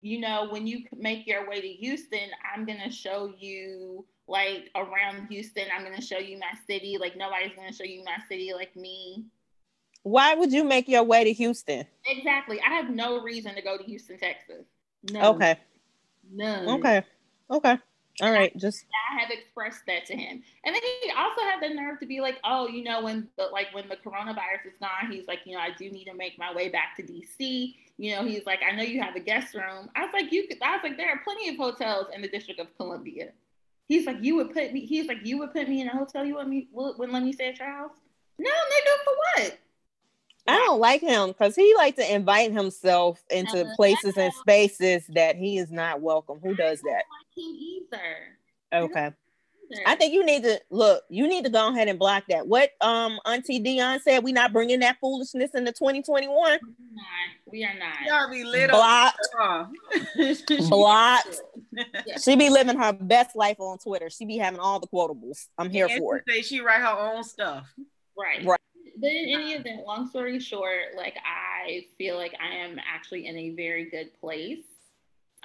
you 0.00 0.20
know, 0.20 0.48
when 0.50 0.66
you 0.66 0.84
make 0.96 1.26
your 1.26 1.48
way 1.48 1.60
to 1.60 1.68
Houston, 1.68 2.30
I'm 2.54 2.64
gonna 2.64 2.90
show 2.90 3.34
you 3.38 4.06
like 4.28 4.70
around 4.74 5.26
Houston. 5.28 5.64
I'm 5.74 5.82
gonna 5.84 6.00
show 6.00 6.18
you 6.18 6.38
my 6.38 6.52
city. 6.66 6.96
Like 6.98 7.16
nobody's 7.16 7.54
gonna 7.56 7.72
show 7.72 7.84
you 7.84 8.04
my 8.04 8.16
city 8.28 8.52
like 8.54 8.74
me. 8.76 9.24
Why 10.04 10.34
would 10.34 10.52
you 10.52 10.64
make 10.64 10.88
your 10.88 11.02
way 11.02 11.24
to 11.24 11.32
Houston? 11.32 11.84
Exactly. 12.06 12.60
I 12.60 12.70
have 12.74 12.90
no 12.90 13.20
reason 13.20 13.54
to 13.54 13.62
go 13.62 13.76
to 13.76 13.82
Houston, 13.84 14.18
Texas. 14.18 14.64
No. 15.10 15.34
Okay. 15.34 15.58
None. 16.30 16.68
Okay. 16.78 17.02
Okay. 17.50 17.78
All 18.20 18.32
right. 18.32 18.56
Just 18.56 18.84
I 19.12 19.20
have 19.20 19.30
expressed 19.30 19.82
that 19.86 20.06
to 20.06 20.16
him. 20.16 20.42
And 20.64 20.74
then 20.74 20.82
he 21.02 21.10
also 21.10 21.40
had 21.42 21.60
the 21.62 21.74
nerve 21.74 22.00
to 22.00 22.06
be 22.06 22.20
like, 22.20 22.38
oh, 22.44 22.66
you 22.68 22.82
know, 22.82 23.02
when 23.02 23.28
the 23.36 23.44
like 23.52 23.68
when 23.72 23.88
the 23.88 23.96
coronavirus 23.96 24.66
is 24.66 24.74
gone, 24.80 25.10
he's 25.10 25.28
like, 25.28 25.40
you 25.44 25.54
know, 25.54 25.60
I 25.60 25.70
do 25.70 25.90
need 25.90 26.06
to 26.06 26.14
make 26.14 26.38
my 26.38 26.52
way 26.52 26.68
back 26.68 26.96
to 26.96 27.02
DC. 27.02 27.74
You 27.96 28.16
know, 28.16 28.24
he's 28.24 28.46
like, 28.46 28.60
I 28.68 28.74
know 28.74 28.82
you 28.82 29.00
have 29.00 29.16
a 29.16 29.20
guest 29.20 29.54
room. 29.54 29.88
I 29.94 30.04
was 30.04 30.10
like, 30.12 30.32
you 30.32 30.48
could 30.48 30.58
I 30.62 30.72
was 30.72 30.80
like, 30.82 30.96
there 30.96 31.10
are 31.10 31.20
plenty 31.22 31.48
of 31.48 31.56
hotels 31.56 32.06
in 32.14 32.22
the 32.22 32.28
District 32.28 32.60
of 32.60 32.76
Columbia. 32.76 33.30
He's 33.86 34.06
like, 34.06 34.18
you 34.20 34.36
would 34.36 34.52
put 34.52 34.72
me, 34.72 34.84
he's 34.84 35.06
like, 35.06 35.18
you 35.24 35.38
would 35.38 35.52
put 35.52 35.68
me 35.68 35.80
in 35.80 35.88
a 35.88 35.96
hotel 35.96 36.24
you 36.24 36.34
want 36.34 36.48
me 36.48 36.68
wouldn't 36.72 37.12
let 37.12 37.22
me 37.22 37.32
stay 37.32 37.48
at 37.48 37.58
your 37.58 37.70
house? 37.70 37.92
No, 38.38 38.50
nigga, 38.50 39.04
for 39.04 39.14
what? 39.42 39.58
I 40.46 40.56
don't 40.56 40.80
like 40.80 41.02
him 41.02 41.28
because 41.28 41.54
he 41.54 41.74
like 41.76 41.96
to 41.96 42.14
invite 42.14 42.52
himself 42.52 43.22
into 43.30 43.66
Uh, 43.66 43.76
places 43.76 44.16
and 44.16 44.32
spaces 44.32 45.06
that 45.08 45.36
he 45.36 45.58
is 45.58 45.70
not 45.70 46.00
welcome. 46.00 46.38
Who 46.42 46.54
does 46.54 46.80
that? 46.82 47.02
Like 47.38 47.60
either. 47.60 48.84
Okay. 48.86 49.06
Either. 49.06 49.16
I 49.86 49.96
think 49.96 50.14
you 50.14 50.24
need 50.24 50.44
to 50.44 50.60
look. 50.70 51.04
You 51.10 51.28
need 51.28 51.44
to 51.44 51.50
go 51.50 51.68
ahead 51.70 51.88
and 51.88 51.98
block 51.98 52.24
that. 52.30 52.46
What 52.46 52.70
um 52.80 53.18
Auntie 53.26 53.58
Dion 53.58 54.00
said. 54.00 54.24
We 54.24 54.32
not 54.32 54.52
bringing 54.52 54.80
that 54.80 54.96
foolishness 55.00 55.50
into 55.54 55.72
2021. 55.72 56.28
We're 56.32 56.48
not. 56.56 56.60
We 57.52 57.64
are 57.64 57.74
not. 57.78 58.06
Y'all 58.06 58.30
be 58.30 58.44
lit 58.44 58.70
Blocked. 58.70 59.18
up. 59.40 59.70
Blocked. 60.68 61.40
Yeah. 62.06 62.16
She 62.18 62.34
be 62.34 62.48
living 62.50 62.76
her 62.76 62.92
best 62.92 63.36
life 63.36 63.60
on 63.60 63.78
Twitter. 63.78 64.10
She 64.10 64.24
be 64.24 64.36
having 64.36 64.58
all 64.58 64.80
the 64.80 64.88
quotables. 64.88 65.46
I'm 65.58 65.70
here 65.70 65.88
for 65.88 66.16
it. 66.16 66.24
Say 66.28 66.42
she 66.42 66.60
write 66.60 66.80
her 66.80 66.88
own 66.88 67.22
stuff. 67.22 67.72
Right. 68.18 68.44
Right. 68.44 68.58
But 69.00 69.10
in 69.10 69.28
any 69.28 69.52
event, 69.52 69.86
long 69.86 70.08
story 70.08 70.40
short, 70.40 70.96
like 70.96 71.14
I 71.24 71.86
feel 71.98 72.16
like 72.16 72.34
I 72.42 72.56
am 72.56 72.80
actually 72.80 73.26
in 73.26 73.36
a 73.36 73.50
very 73.50 73.84
good 73.90 74.08
place 74.20 74.64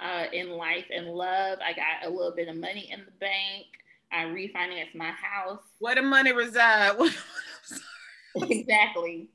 uh, 0.00 0.24
in 0.32 0.50
life 0.50 0.86
and 0.94 1.08
love. 1.08 1.58
I 1.64 1.72
got 1.72 2.06
a 2.06 2.10
little 2.10 2.34
bit 2.34 2.48
of 2.48 2.56
money 2.56 2.90
in 2.92 3.00
the 3.04 3.12
bank. 3.12 3.66
I 4.12 4.24
refinanced 4.24 4.94
my 4.94 5.10
house. 5.10 5.62
Where 5.78 5.94
the 5.94 6.02
money 6.02 6.32
reside? 6.32 6.96
exactly. 8.36 9.28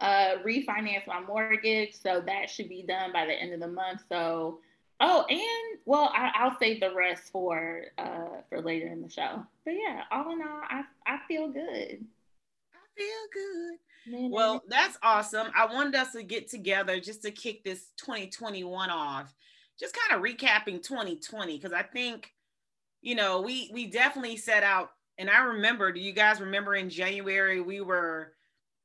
Uh, 0.00 0.36
refinance 0.44 1.06
my 1.06 1.20
mortgage, 1.20 1.94
so 1.94 2.22
that 2.26 2.50
should 2.50 2.68
be 2.68 2.82
done 2.82 3.12
by 3.12 3.26
the 3.26 3.32
end 3.32 3.52
of 3.52 3.60
the 3.60 3.68
month. 3.68 4.02
So, 4.08 4.58
oh, 5.00 5.24
and 5.28 5.78
well, 5.84 6.10
I, 6.14 6.44
will 6.44 6.56
save 6.58 6.80
the 6.80 6.92
rest 6.92 7.30
for 7.30 7.84
uh 7.98 8.40
for 8.48 8.60
later 8.60 8.88
in 8.88 9.00
the 9.02 9.08
show. 9.08 9.44
But 9.64 9.74
yeah, 9.74 10.02
all 10.10 10.32
in 10.32 10.42
all, 10.42 10.60
I 10.68 10.82
I 11.06 11.18
feel 11.28 11.48
good. 11.50 12.04
I 12.74 12.96
feel 12.96 13.26
good. 13.32 13.78
Well, 14.08 14.62
that's 14.66 14.98
awesome. 15.02 15.48
I 15.54 15.72
wanted 15.72 15.94
us 15.94 16.12
to 16.12 16.22
get 16.22 16.48
together 16.50 16.98
just 16.98 17.22
to 17.22 17.30
kick 17.30 17.62
this 17.62 17.90
2021 17.98 18.90
off, 18.90 19.32
just 19.78 19.96
kind 19.96 20.18
of 20.18 20.24
recapping 20.24 20.82
2020 20.82 21.56
because 21.56 21.72
I 21.72 21.82
think, 21.82 22.32
you 23.00 23.14
know, 23.14 23.40
we 23.40 23.70
we 23.72 23.86
definitely 23.86 24.36
set 24.36 24.62
out. 24.62 24.90
And 25.18 25.28
I 25.28 25.44
remember, 25.44 25.92
do 25.92 26.00
you 26.00 26.12
guys 26.12 26.40
remember 26.40 26.74
in 26.74 26.90
January 26.90 27.60
we 27.60 27.80
were 27.80 28.32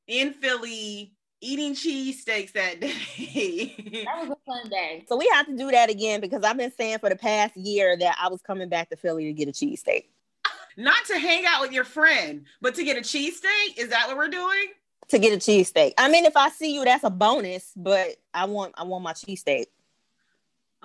in 0.07 0.33
Philly 0.33 1.13
eating 1.39 1.73
cheesesteaks 1.73 2.53
that 2.53 2.79
day? 2.81 4.03
that 4.05 4.27
was 4.27 4.29
a 4.29 4.37
fun 4.45 4.69
day. 4.69 5.05
So 5.07 5.17
we 5.17 5.29
have 5.33 5.45
to 5.47 5.55
do 5.55 5.71
that 5.71 5.89
again 5.89 6.21
because 6.21 6.43
I've 6.43 6.57
been 6.57 6.73
saying 6.77 6.99
for 6.99 7.09
the 7.09 7.15
past 7.15 7.55
year 7.55 7.97
that 7.97 8.17
I 8.21 8.27
was 8.29 8.41
coming 8.41 8.69
back 8.69 8.89
to 8.89 8.97
Philly 8.97 9.25
to 9.25 9.33
get 9.33 9.47
a 9.47 9.51
cheesesteak. 9.51 10.05
Not 10.77 11.05
to 11.05 11.17
hang 11.17 11.45
out 11.45 11.61
with 11.61 11.71
your 11.71 11.83
friend, 11.83 12.45
but 12.61 12.75
to 12.75 12.83
get 12.83 12.97
a 12.97 13.01
cheesesteak. 13.01 13.77
Is 13.77 13.89
that 13.89 14.07
what 14.07 14.17
we're 14.17 14.29
doing? 14.29 14.67
to 15.09 15.19
get 15.19 15.33
a 15.33 15.37
cheesesteak. 15.37 15.93
I 15.97 16.09
mean, 16.09 16.25
if 16.25 16.35
I 16.35 16.49
see 16.49 16.73
you, 16.73 16.83
that's 16.83 17.03
a 17.03 17.09
bonus, 17.09 17.71
but 17.75 18.17
I 18.33 18.45
want 18.45 18.73
I 18.77 18.83
want 18.83 19.03
my 19.03 19.13
cheesesteak. 19.13 19.65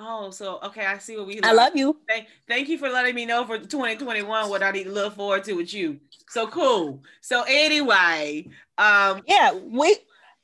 Oh, 0.04 0.30
so 0.30 0.58
okay, 0.64 0.84
I 0.84 0.98
see 0.98 1.16
what 1.16 1.28
we. 1.28 1.40
I 1.42 1.52
love 1.52 1.76
you. 1.76 1.96
Thank, 2.08 2.26
thank 2.48 2.68
you 2.68 2.76
for 2.76 2.88
letting 2.88 3.14
me 3.14 3.24
know 3.24 3.44
for 3.44 3.56
2021 3.56 4.50
what 4.50 4.62
I 4.62 4.72
need 4.72 4.84
to 4.84 4.92
look 4.92 5.14
forward 5.14 5.44
to 5.44 5.52
with 5.52 5.72
you. 5.72 6.00
So 6.28 6.48
cool. 6.48 7.02
So 7.20 7.44
anyway, 7.46 8.48
um, 8.78 9.22
yeah, 9.28 9.52
we 9.52 9.96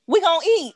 we 0.06 0.20
gonna 0.20 0.44
eat. 0.46 0.74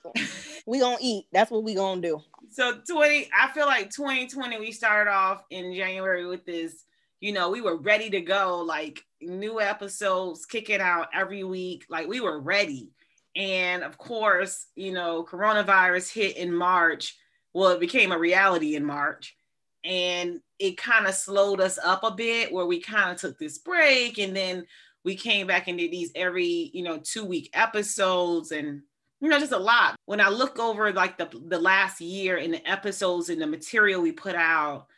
we 0.67 0.81
gonna 0.81 0.97
eat. 1.01 1.27
That's 1.33 1.51
what 1.51 1.63
we 1.63 1.75
gonna 1.75 2.01
do. 2.01 2.21
So 2.51 2.81
20, 2.87 3.31
I 3.39 3.49
feel 3.53 3.67
like 3.67 3.91
2020, 3.91 4.59
we 4.59 4.73
started 4.73 5.11
off 5.11 5.45
in 5.51 5.73
January 5.75 6.27
with 6.27 6.45
this. 6.45 6.85
You 7.21 7.33
know, 7.33 7.51
we 7.51 7.61
were 7.61 7.77
ready 7.77 8.11
to 8.11 8.21
go. 8.21 8.65
Like 8.67 9.01
new 9.21 9.61
episodes 9.61 10.45
kicking 10.45 10.81
out 10.81 11.09
every 11.15 11.45
week. 11.45 11.85
Like 11.89 12.09
we 12.09 12.21
were 12.21 12.41
ready. 12.41 12.91
And 13.37 13.85
of 13.85 13.97
course, 13.97 14.67
you 14.75 14.93
know, 14.93 15.25
coronavirus 15.25 16.13
hit 16.13 16.37
in 16.37 16.53
March. 16.53 17.17
Well, 17.55 17.71
it 17.71 17.81
became 17.81 18.13
a 18.13 18.19
reality 18.19 18.77
in 18.77 18.85
March. 18.85 19.37
And 19.85 20.41
it 20.59 20.77
kind 20.77 21.07
of 21.07 21.15
slowed 21.15 21.61
us 21.61 21.79
up 21.83 22.05
a 22.05 22.11
bit 22.13 22.53
where 22.53 22.67
we 22.67 22.81
kind 22.81 23.11
of 23.11 23.17
took 23.17 23.39
this 23.39 23.59
break 23.59 24.19
and 24.19 24.35
then 24.35 24.65
we 25.05 25.17
came 25.17 25.49
back 25.49 25.67
and 25.67 25.77
did 25.77 25.91
these 25.91 26.13
every, 26.15 26.71
you 26.73 26.83
know, 26.85 27.01
two 27.03 27.25
week 27.25 27.51
episodes 27.53 28.53
and 28.53 28.83
you 29.21 29.29
know, 29.29 29.39
just 29.39 29.53
a 29.53 29.59
lot. 29.59 29.95
When 30.07 30.21
I 30.21 30.29
look 30.29 30.59
over 30.59 30.93
like 30.93 31.17
the 31.17 31.31
the 31.47 31.61
last 31.61 32.01
year 32.01 32.39
and 32.39 32.53
the 32.53 32.69
episodes 32.69 33.29
and 33.29 33.41
the 33.41 33.47
material 33.47 34.03
we 34.03 34.11
put 34.11 34.35
out, 34.35 34.89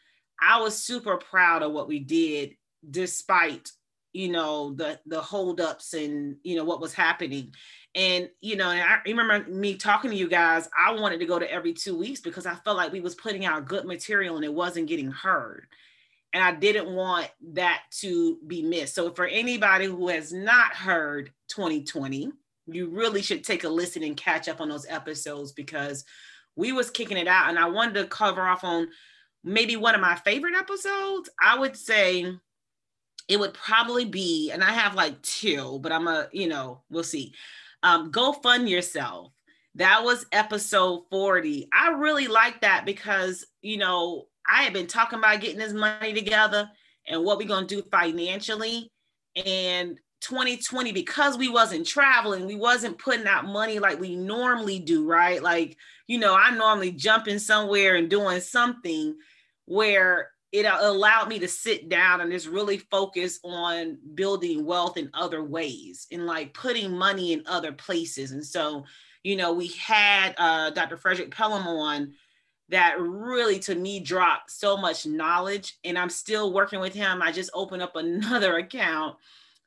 I 0.40 0.60
was 0.60 0.82
super 0.82 1.18
proud 1.18 1.62
of 1.62 1.72
what 1.72 1.88
we 1.88 2.00
did 2.00 2.56
despite 2.90 3.70
you 4.14 4.30
know 4.30 4.72
the 4.74 4.98
the 5.06 5.20
holdups 5.20 5.92
and 5.92 6.36
you 6.42 6.56
know 6.56 6.64
what 6.64 6.80
was 6.80 6.94
happening. 6.94 7.52
And 7.96 8.30
you 8.40 8.56
know 8.56 8.70
and 8.70 8.80
i 8.80 8.98
remember 9.06 9.48
me 9.48 9.76
talking 9.76 10.10
to 10.10 10.16
you 10.16 10.28
guys 10.28 10.68
i 10.76 10.90
wanted 10.90 11.20
to 11.20 11.26
go 11.26 11.38
to 11.38 11.48
every 11.48 11.72
two 11.72 11.96
weeks 11.96 12.20
because 12.20 12.44
i 12.44 12.56
felt 12.56 12.76
like 12.76 12.90
we 12.90 13.00
was 13.00 13.14
putting 13.14 13.44
out 13.44 13.68
good 13.68 13.84
material 13.84 14.34
and 14.34 14.44
it 14.44 14.52
wasn't 14.52 14.88
getting 14.88 15.10
heard. 15.10 15.66
And 16.32 16.42
i 16.42 16.52
didn't 16.52 16.88
want 16.88 17.28
that 17.52 17.82
to 18.00 18.38
be 18.46 18.62
missed. 18.62 18.94
So 18.94 19.12
for 19.12 19.26
anybody 19.26 19.86
who 19.86 20.08
has 20.08 20.32
not 20.32 20.74
heard 20.74 21.30
2020 21.48 22.32
you 22.66 22.88
really 22.88 23.20
should 23.20 23.44
take 23.44 23.64
a 23.64 23.68
listen 23.68 24.02
and 24.02 24.16
catch 24.16 24.48
up 24.48 24.60
on 24.60 24.70
those 24.70 24.86
episodes 24.88 25.52
because 25.52 26.04
we 26.56 26.72
was 26.72 26.90
kicking 26.90 27.18
it 27.18 27.28
out. 27.28 27.50
And 27.50 27.58
i 27.58 27.68
wanted 27.68 27.94
to 27.94 28.06
cover 28.06 28.42
off 28.42 28.64
on 28.64 28.88
maybe 29.44 29.76
one 29.76 29.94
of 29.94 30.00
my 30.00 30.16
favorite 30.16 30.54
episodes. 30.54 31.28
I 31.40 31.58
would 31.58 31.76
say 31.76 32.38
it 33.28 33.38
would 33.40 33.54
probably 33.54 34.04
be, 34.04 34.50
and 34.50 34.62
I 34.62 34.70
have 34.70 34.94
like 34.94 35.20
two, 35.22 35.78
but 35.82 35.92
I'm 35.92 36.08
a, 36.08 36.28
you 36.32 36.48
know, 36.48 36.82
we'll 36.90 37.04
see. 37.04 37.34
Um, 37.82 38.10
Go 38.10 38.32
Fund 38.32 38.68
Yourself. 38.68 39.32
That 39.76 40.04
was 40.04 40.26
episode 40.30 41.04
40. 41.10 41.68
I 41.72 41.90
really 41.90 42.28
like 42.28 42.60
that 42.60 42.86
because, 42.86 43.44
you 43.60 43.76
know, 43.76 44.26
I 44.48 44.62
had 44.62 44.72
been 44.72 44.86
talking 44.86 45.18
about 45.18 45.40
getting 45.40 45.58
this 45.58 45.72
money 45.72 46.12
together 46.12 46.70
and 47.08 47.24
what 47.24 47.38
we're 47.38 47.48
going 47.48 47.66
to 47.66 47.76
do 47.76 47.88
financially. 47.90 48.88
And 49.34 49.98
2020, 50.20 50.92
because 50.92 51.36
we 51.36 51.48
wasn't 51.48 51.86
traveling, 51.86 52.46
we 52.46 52.54
wasn't 52.54 52.98
putting 52.98 53.26
out 53.26 53.46
money 53.46 53.78
like 53.78 54.00
we 54.00 54.16
normally 54.16 54.78
do, 54.78 55.06
right? 55.06 55.42
Like, 55.42 55.76
you 56.06 56.18
know, 56.18 56.34
I 56.34 56.50
normally 56.50 56.92
jumping 56.92 57.38
somewhere 57.38 57.96
and 57.96 58.08
doing 58.08 58.40
something 58.40 59.16
where 59.66 60.30
it 60.54 60.66
allowed 60.66 61.28
me 61.28 61.40
to 61.40 61.48
sit 61.48 61.88
down 61.88 62.20
and 62.20 62.30
just 62.30 62.46
really 62.46 62.78
focus 62.78 63.40
on 63.42 63.98
building 64.14 64.64
wealth 64.64 64.96
in 64.96 65.10
other 65.12 65.42
ways 65.42 66.06
and 66.12 66.26
like 66.26 66.54
putting 66.54 66.96
money 66.96 67.32
in 67.32 67.42
other 67.46 67.72
places. 67.72 68.30
And 68.30 68.46
so, 68.46 68.84
you 69.24 69.34
know, 69.34 69.52
we 69.52 69.66
had 69.66 70.32
uh, 70.38 70.70
Dr. 70.70 70.96
Frederick 70.96 71.32
Pelham 71.32 71.66
on 71.66 72.12
that 72.68 73.00
really 73.00 73.58
to 73.58 73.74
me 73.74 73.98
dropped 73.98 74.52
so 74.52 74.76
much 74.76 75.06
knowledge. 75.06 75.76
And 75.82 75.98
I'm 75.98 76.08
still 76.08 76.52
working 76.52 76.78
with 76.78 76.94
him. 76.94 77.20
I 77.20 77.32
just 77.32 77.50
opened 77.52 77.82
up 77.82 77.96
another 77.96 78.58
account 78.58 79.16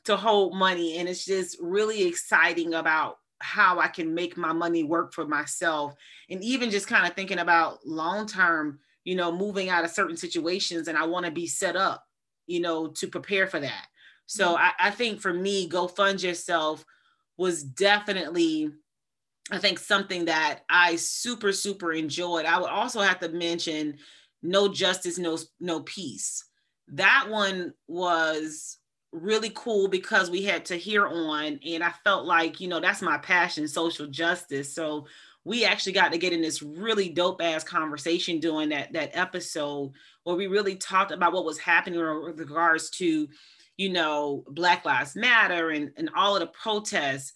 to 0.06 0.16
hold 0.16 0.56
money. 0.56 1.00
And 1.00 1.10
it's 1.10 1.26
just 1.26 1.58
really 1.60 2.08
exciting 2.08 2.76
about 2.76 3.18
how 3.40 3.82
I 3.82 3.90
can 3.90 4.16
make 4.16 4.38
my 4.38 4.54
money 4.54 4.86
work 4.86 5.14
for 5.14 5.28
myself. 5.28 5.96
And 6.30 6.42
even 6.46 6.72
just 6.72 6.88
kind 6.88 7.06
of 7.06 7.14
thinking 7.14 7.40
about 7.40 7.86
long 7.86 8.26
term 8.26 8.80
you 9.08 9.16
know, 9.16 9.32
moving 9.32 9.70
out 9.70 9.86
of 9.86 9.90
certain 9.90 10.18
situations 10.18 10.90
and 10.90 10.98
I 10.98 11.06
want 11.06 11.26
to 11.26 11.32
be 11.32 11.48
set 11.48 11.78
up, 11.78 12.04
you 12.46 12.60
know, 12.60 12.88
to 12.88 13.08
prepare 13.08 13.48
for 13.48 13.58
that. 13.58 13.86
So 14.26 14.48
mm-hmm. 14.48 14.64
I, 14.64 14.88
I 14.88 14.92
think 14.92 15.22
for 15.22 15.34
me, 15.34 15.66
go 15.66 15.88
fund 15.88 16.22
yourself 16.22 16.84
was 17.38 17.64
definitely, 17.64 18.70
I 19.50 19.60
think 19.60 19.80
something 19.80 20.26
that 20.26 20.60
I 20.70 20.98
super, 20.98 21.54
super 21.54 21.94
enjoyed. 21.94 22.46
I 22.46 22.60
would 22.60 22.70
also 22.70 23.00
have 23.00 23.22
to 23.22 23.30
mention 23.30 24.00
no 24.44 24.68
justice, 24.68 25.18
no, 25.18 25.38
no 25.62 25.84
peace. 25.84 26.44
That 26.90 27.28
one 27.30 27.76
was 27.88 28.78
really 29.14 29.54
cool 29.56 29.88
because 29.88 30.30
we 30.30 30.44
had 30.44 30.66
to 30.66 30.76
hear 30.76 31.08
on 31.08 31.62
and 31.66 31.82
I 31.82 31.94
felt 32.04 32.26
like, 32.26 32.60
you 32.60 32.68
know, 32.68 32.82
that's 32.82 33.02
my 33.02 33.20
passion, 33.20 33.70
social 33.70 34.08
justice. 34.08 34.76
So 34.76 35.08
we 35.48 35.64
actually 35.64 35.94
got 35.94 36.12
to 36.12 36.18
get 36.18 36.34
in 36.34 36.42
this 36.42 36.62
really 36.62 37.08
dope 37.08 37.42
ass 37.42 37.64
conversation 37.64 38.40
during 38.40 38.70
that 38.70 38.92
that 38.92 39.12
episode 39.14 39.94
where 40.24 40.36
we 40.36 40.48
really 40.48 40.76
talked 40.76 41.12
about 41.12 41.32
what 41.32 41.46
was 41.46 41.58
happening 41.58 42.00
with 42.00 42.38
regards 42.38 42.90
to 42.90 43.30
you 43.78 43.90
know 43.90 44.44
black 44.50 44.84
lives 44.84 45.16
matter 45.16 45.70
and 45.70 45.92
and 45.96 46.10
all 46.16 46.36
of 46.36 46.42
the 46.42 46.48
protests 46.48 47.32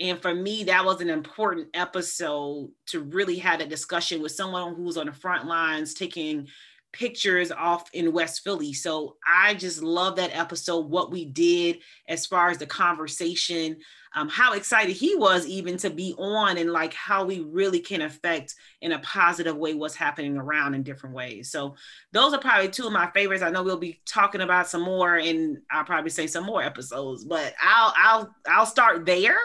and 0.00 0.20
for 0.20 0.34
me 0.34 0.64
that 0.64 0.84
was 0.84 1.00
an 1.00 1.08
important 1.08 1.68
episode 1.74 2.68
to 2.86 3.00
really 3.00 3.38
have 3.38 3.60
a 3.60 3.66
discussion 3.66 4.20
with 4.20 4.32
someone 4.32 4.74
who's 4.74 4.96
on 4.96 5.06
the 5.06 5.12
front 5.12 5.46
lines 5.46 5.94
taking 5.94 6.48
pictures 6.92 7.50
off 7.50 7.88
in 7.94 8.12
West 8.12 8.42
Philly. 8.44 8.74
So 8.74 9.16
I 9.26 9.54
just 9.54 9.82
love 9.82 10.16
that 10.16 10.36
episode, 10.36 10.90
what 10.90 11.10
we 11.10 11.24
did 11.24 11.78
as 12.06 12.26
far 12.26 12.50
as 12.50 12.58
the 12.58 12.66
conversation, 12.66 13.78
um, 14.14 14.28
how 14.28 14.52
excited 14.52 14.94
he 14.94 15.14
was 15.14 15.46
even 15.46 15.76
to 15.78 15.90
be 15.90 16.14
on, 16.18 16.56
and 16.58 16.70
like 16.72 16.94
how 16.94 17.24
we 17.24 17.40
really 17.40 17.80
can 17.80 18.02
affect 18.02 18.54
in 18.80 18.92
a 18.92 18.98
positive 19.00 19.56
way 19.56 19.74
what's 19.74 19.94
happening 19.94 20.36
around 20.36 20.74
in 20.74 20.82
different 20.82 21.14
ways. 21.14 21.50
So 21.50 21.74
those 22.12 22.34
are 22.34 22.40
probably 22.40 22.68
two 22.68 22.86
of 22.86 22.92
my 22.92 23.10
favorites. 23.10 23.42
I 23.42 23.50
know 23.50 23.62
we'll 23.62 23.78
be 23.78 24.00
talking 24.06 24.40
about 24.40 24.68
some 24.68 24.82
more, 24.82 25.16
and 25.16 25.58
I'll 25.70 25.84
probably 25.84 26.10
say 26.10 26.26
some 26.26 26.44
more 26.44 26.62
episodes, 26.62 27.24
but 27.24 27.54
I'll 27.62 27.94
I'll 27.96 28.34
I'll 28.46 28.66
start 28.66 29.06
there. 29.06 29.38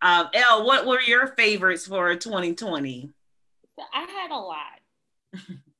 Um, 0.00 0.28
Elle, 0.34 0.66
what 0.66 0.86
were 0.86 1.00
your 1.00 1.28
favorites 1.28 1.86
for 1.86 2.14
2020? 2.14 3.10
I 3.92 4.00
had 4.00 4.30
a 4.30 4.36
lot. 4.36 4.80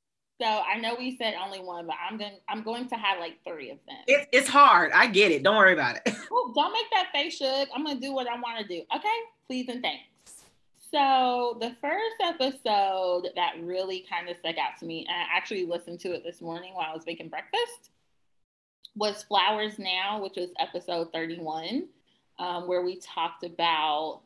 So 0.43 0.49
I 0.49 0.77
know 0.79 0.97
we 0.99 1.17
said 1.17 1.35
only 1.41 1.61
one, 1.61 1.87
but 1.87 1.95
I'm 2.05 2.19
going 2.19 2.33
I'm 2.49 2.65
going 2.65 2.89
to 2.89 2.97
highlight 2.97 3.39
three 3.47 3.71
of 3.71 3.79
them. 3.87 3.99
It, 4.09 4.29
it's 4.33 4.49
hard. 4.49 4.91
I 4.91 5.07
get 5.07 5.31
it. 5.31 5.45
Don't 5.45 5.57
worry 5.57 5.73
about 5.73 5.97
it. 5.97 6.17
Well, 6.33 6.53
don't 6.55 6.73
make 6.73 6.87
that 6.93 7.11
face, 7.13 7.37
Shug. 7.37 7.69
I'm 7.73 7.85
gonna 7.85 8.01
do 8.01 8.13
what 8.13 8.27
I 8.27 8.35
want 8.35 8.59
to 8.59 8.67
do. 8.67 8.83
Okay, 8.95 9.09
please 9.47 9.69
and 9.69 9.81
thanks. 9.81 10.03
So 10.91 11.59
the 11.61 11.77
first 11.81 12.17
episode 12.21 13.29
that 13.37 13.53
really 13.63 14.05
kind 14.11 14.29
of 14.29 14.37
stuck 14.37 14.59
out 14.59 14.81
to 14.81 14.85
me, 14.85 15.07
and 15.09 15.17
I 15.17 15.37
actually 15.37 15.65
listened 15.65 16.01
to 16.01 16.13
it 16.13 16.25
this 16.25 16.41
morning 16.41 16.75
while 16.75 16.91
I 16.91 16.95
was 16.95 17.07
making 17.07 17.29
breakfast, 17.29 17.91
was 18.97 19.23
Flowers 19.23 19.79
Now, 19.79 20.21
which 20.21 20.35
was 20.37 20.51
episode 20.59 21.13
31, 21.13 21.87
um, 22.41 22.67
where 22.67 22.83
we 22.83 22.97
talked 22.97 23.45
about 23.45 24.23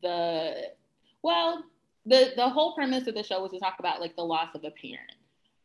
the 0.00 0.70
well, 1.24 1.64
the 2.06 2.34
the 2.36 2.48
whole 2.48 2.72
premise 2.76 3.08
of 3.08 3.16
the 3.16 3.24
show 3.24 3.42
was 3.42 3.50
to 3.50 3.58
talk 3.58 3.80
about 3.80 4.00
like 4.00 4.14
the 4.14 4.22
loss 4.22 4.54
of 4.54 4.62
a 4.62 4.70
parent 4.70 5.10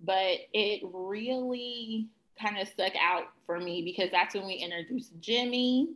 but 0.05 0.37
it 0.53 0.81
really 0.83 2.07
kind 2.39 2.57
of 2.57 2.67
stuck 2.67 2.93
out 3.01 3.25
for 3.45 3.59
me 3.59 3.81
because 3.83 4.11
that's 4.11 4.35
when 4.35 4.45
we 4.45 4.55
introduced 4.55 5.13
Jimmy 5.19 5.89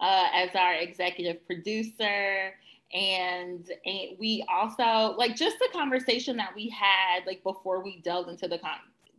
uh, 0.00 0.28
as 0.32 0.50
our 0.54 0.74
executive 0.74 1.44
producer. 1.46 2.54
And, 2.92 3.70
and 3.86 4.18
we 4.18 4.44
also 4.52 5.16
like 5.16 5.34
just 5.34 5.58
the 5.58 5.68
conversation 5.72 6.36
that 6.36 6.54
we 6.54 6.68
had 6.68 7.26
like 7.26 7.42
before 7.42 7.82
we 7.82 8.00
delved 8.00 8.28
into 8.28 8.48
the 8.48 8.58
con- 8.58 8.76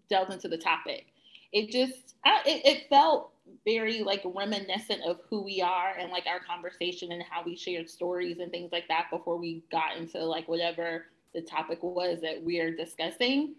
delved 0.09 0.31
into 0.31 0.47
the 0.47 0.57
topic. 0.57 1.07
It 1.51 1.71
just 1.71 2.15
it, 2.25 2.61
it 2.65 2.89
felt 2.89 3.31
very 3.65 4.03
like 4.03 4.21
reminiscent 4.25 5.01
of 5.03 5.19
who 5.29 5.43
we 5.43 5.61
are 5.61 5.93
and 5.97 6.11
like 6.11 6.25
our 6.27 6.39
conversation 6.39 7.11
and 7.11 7.23
how 7.23 7.43
we 7.43 7.55
shared 7.55 7.89
stories 7.89 8.39
and 8.39 8.51
things 8.51 8.71
like 8.71 8.87
that 8.87 9.07
before 9.11 9.37
we 9.37 9.63
got 9.71 9.97
into 9.97 10.23
like 10.23 10.47
whatever 10.47 11.05
the 11.33 11.41
topic 11.41 11.79
was 11.81 12.21
that 12.21 12.41
we're 12.43 12.75
discussing. 12.75 13.55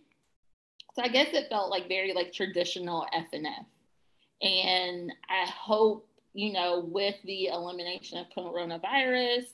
So 0.94 1.02
I 1.02 1.08
guess 1.08 1.28
it 1.32 1.48
felt 1.48 1.70
like 1.70 1.88
very 1.88 2.12
like 2.12 2.32
traditional 2.32 3.06
FNF. 3.14 3.66
And 4.42 5.12
I 5.28 5.48
hope, 5.50 6.08
you 6.34 6.52
know, 6.52 6.86
with 6.86 7.16
the 7.24 7.46
elimination 7.46 8.18
of 8.18 8.26
coronavirus 8.36 9.46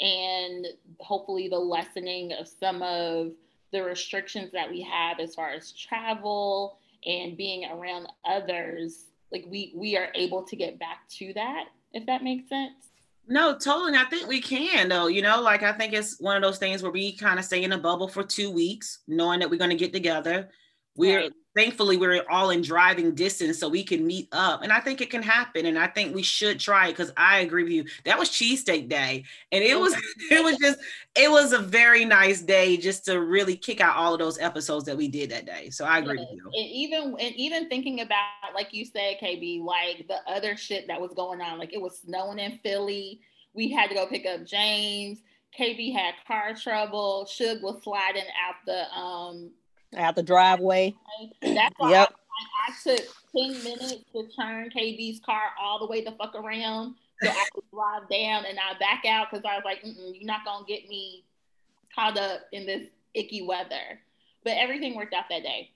and 0.00 0.66
hopefully 0.98 1.48
the 1.48 1.58
lessening 1.58 2.32
of 2.32 2.48
some 2.48 2.82
of 2.82 3.32
the 3.72 3.82
restrictions 3.82 4.50
that 4.52 4.68
we 4.68 4.82
have 4.82 5.20
as 5.20 5.34
far 5.34 5.50
as 5.50 5.72
travel 5.72 6.78
and 7.06 7.36
being 7.36 7.70
around 7.70 8.08
others, 8.24 9.04
like 9.32 9.44
we 9.48 9.72
we 9.76 9.96
are 9.96 10.08
able 10.14 10.42
to 10.42 10.56
get 10.56 10.78
back 10.78 11.08
to 11.08 11.32
that, 11.34 11.66
if 11.92 12.04
that 12.06 12.24
makes 12.24 12.48
sense. 12.48 12.74
No, 13.28 13.56
totally. 13.56 13.96
I 13.96 14.04
think 14.04 14.26
we 14.26 14.40
can 14.40 14.88
though. 14.88 15.06
You 15.06 15.22
know, 15.22 15.40
like 15.40 15.62
I 15.62 15.72
think 15.72 15.92
it's 15.92 16.18
one 16.20 16.36
of 16.36 16.42
those 16.42 16.58
things 16.58 16.82
where 16.82 16.90
we 16.90 17.16
kind 17.16 17.38
of 17.38 17.44
stay 17.44 17.62
in 17.62 17.72
a 17.72 17.78
bubble 17.78 18.08
for 18.08 18.24
two 18.24 18.50
weeks, 18.50 19.00
knowing 19.06 19.38
that 19.40 19.50
we're 19.50 19.58
going 19.58 19.70
to 19.70 19.76
get 19.76 19.92
together. 19.92 20.48
We're 21.00 21.20
right. 21.20 21.32
thankfully 21.56 21.96
we're 21.96 22.22
all 22.30 22.50
in 22.50 22.60
driving 22.60 23.14
distance, 23.14 23.58
so 23.58 23.68
we 23.68 23.82
can 23.82 24.06
meet 24.06 24.28
up, 24.32 24.62
and 24.62 24.70
I 24.70 24.80
think 24.80 25.00
it 25.00 25.10
can 25.10 25.22
happen. 25.22 25.66
And 25.66 25.78
I 25.78 25.86
think 25.86 26.14
we 26.14 26.22
should 26.22 26.60
try 26.60 26.88
it 26.88 26.92
because 26.92 27.10
I 27.16 27.40
agree 27.40 27.62
with 27.62 27.72
you. 27.72 27.84
That 28.04 28.18
was 28.18 28.28
cheesesteak 28.28 28.88
day, 28.88 29.24
and 29.50 29.64
it 29.64 29.78
was 29.78 29.94
it 30.30 30.44
was 30.44 30.56
just 30.58 30.78
it 31.16 31.30
was 31.30 31.52
a 31.52 31.58
very 31.58 32.04
nice 32.04 32.42
day 32.42 32.76
just 32.76 33.06
to 33.06 33.20
really 33.20 33.56
kick 33.56 33.80
out 33.80 33.96
all 33.96 34.12
of 34.12 34.18
those 34.18 34.38
episodes 34.38 34.84
that 34.84 34.96
we 34.96 35.08
did 35.08 35.30
that 35.30 35.46
day. 35.46 35.70
So 35.70 35.84
I 35.84 35.98
agree 35.98 36.18
yes. 36.18 36.28
with 36.30 36.36
you. 36.36 36.60
And 36.60 36.70
even 36.70 37.02
and 37.18 37.34
even 37.36 37.68
thinking 37.68 38.02
about 38.02 38.54
like 38.54 38.74
you 38.74 38.84
said, 38.84 39.16
KB, 39.22 39.64
like 39.64 40.06
the 40.06 40.18
other 40.30 40.56
shit 40.56 40.86
that 40.88 41.00
was 41.00 41.12
going 41.14 41.40
on, 41.40 41.58
like 41.58 41.72
it 41.72 41.80
was 41.80 41.98
snowing 42.00 42.38
in 42.38 42.58
Philly. 42.62 43.22
We 43.54 43.70
had 43.70 43.88
to 43.88 43.94
go 43.94 44.06
pick 44.06 44.26
up 44.26 44.44
James. 44.44 45.22
KB 45.58 45.92
had 45.92 46.14
car 46.26 46.54
trouble. 46.54 47.26
Suge 47.28 47.60
was 47.62 47.82
sliding 47.82 48.26
out 48.46 48.54
the 48.66 48.88
um 48.92 49.50
out 49.96 50.16
the 50.16 50.22
driveway. 50.22 50.94
That's 51.42 51.74
why 51.78 51.90
yep. 51.90 52.14
I, 52.68 52.72
I, 52.72 52.96
took 52.96 53.06
10 53.36 53.64
minutes 53.64 54.04
to 54.12 54.28
turn 54.36 54.70
KB's 54.70 55.20
car 55.20 55.50
all 55.60 55.78
the 55.78 55.86
way 55.86 56.02
the 56.04 56.12
fuck 56.12 56.34
around 56.34 56.94
so 57.22 57.28
I 57.28 57.46
could 57.54 57.64
drive 57.72 58.08
down 58.08 58.44
and 58.46 58.58
I 58.58 58.78
back 58.78 59.04
out 59.06 59.28
because 59.30 59.44
I 59.44 59.56
was 59.56 59.64
like, 59.64 59.80
you're 59.82 60.26
not 60.26 60.44
gonna 60.44 60.64
get 60.66 60.88
me 60.88 61.24
caught 61.94 62.16
up 62.18 62.42
in 62.52 62.66
this 62.66 62.88
icky 63.14 63.42
weather. 63.42 64.00
But 64.44 64.54
everything 64.56 64.96
worked 64.96 65.12
out 65.12 65.24
that 65.28 65.42
day. 65.42 65.70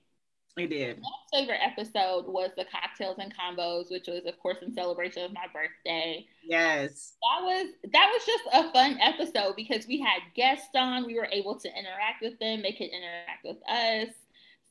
We 0.56 0.68
did. 0.68 1.00
My 1.00 1.08
favorite 1.38 1.58
episode 1.62 2.26
was 2.26 2.50
the 2.56 2.64
cocktails 2.64 3.18
and 3.18 3.34
combos, 3.34 3.90
which 3.90 4.06
was, 4.06 4.24
of 4.24 4.38
course, 4.38 4.58
in 4.62 4.72
celebration 4.72 5.24
of 5.24 5.32
my 5.32 5.46
birthday. 5.52 6.26
Yes. 6.44 7.14
That 7.22 7.44
was 7.44 7.66
that 7.92 8.10
was 8.12 8.24
just 8.24 8.44
a 8.52 8.72
fun 8.72 8.98
episode 9.02 9.56
because 9.56 9.88
we 9.88 10.00
had 10.00 10.20
guests 10.36 10.68
on. 10.76 11.06
We 11.06 11.16
were 11.16 11.28
able 11.32 11.58
to 11.58 11.68
interact 11.68 12.22
with 12.22 12.38
them. 12.38 12.62
They 12.62 12.70
could 12.70 12.90
interact 12.90 13.44
with 13.44 13.56
us. 13.68 14.14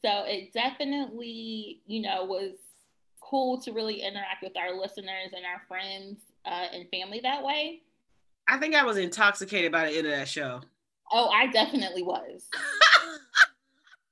So 0.02 0.24
it 0.26 0.54
definitely, 0.54 1.82
you 1.86 2.02
know, 2.02 2.24
was 2.24 2.56
cool 3.20 3.60
to 3.62 3.74
really 3.74 4.02
interact 4.02 4.42
with 4.42 4.56
our 4.56 4.80
listeners 4.80 5.32
and 5.36 5.46
our 5.46 5.64
friends 5.68 6.20
uh, 6.46 6.68
and 6.72 6.88
family 6.92 7.20
that 7.24 7.44
way. 7.44 7.82
I 8.48 8.58
think 8.58 8.76
I 8.76 8.86
was 8.86 8.98
intoxicated 8.98 9.72
by 9.72 9.90
the 9.90 9.98
end 9.98 10.08
of 10.08 10.14
that 10.14 10.28
show. 10.30 10.62
Oh, 11.12 11.30
I 11.30 11.48
definitely 11.48 12.04
was. 12.04 12.50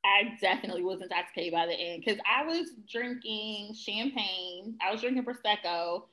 I 0.03 0.37
definitely 0.41 0.83
was 0.83 1.01
intoxicated 1.01 1.53
by 1.53 1.67
the 1.67 1.73
end 1.73 2.03
because 2.03 2.19
I 2.25 2.43
was 2.45 2.71
drinking 2.89 3.75
champagne, 3.75 4.77
I 4.81 4.91
was 4.91 5.01
drinking 5.01 5.25
prosecco, 5.25 6.03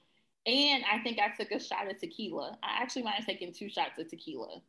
and 0.46 0.84
I 0.90 0.98
think 1.02 1.18
I 1.18 1.28
took 1.36 1.50
a 1.52 1.60
shot 1.60 1.90
of 1.90 1.98
tequila. 1.98 2.58
I 2.62 2.82
actually 2.82 3.02
might 3.02 3.14
have 3.14 3.26
taken 3.26 3.52
two 3.52 3.70
shots 3.70 3.98
of 3.98 4.08
tequila, 4.08 4.60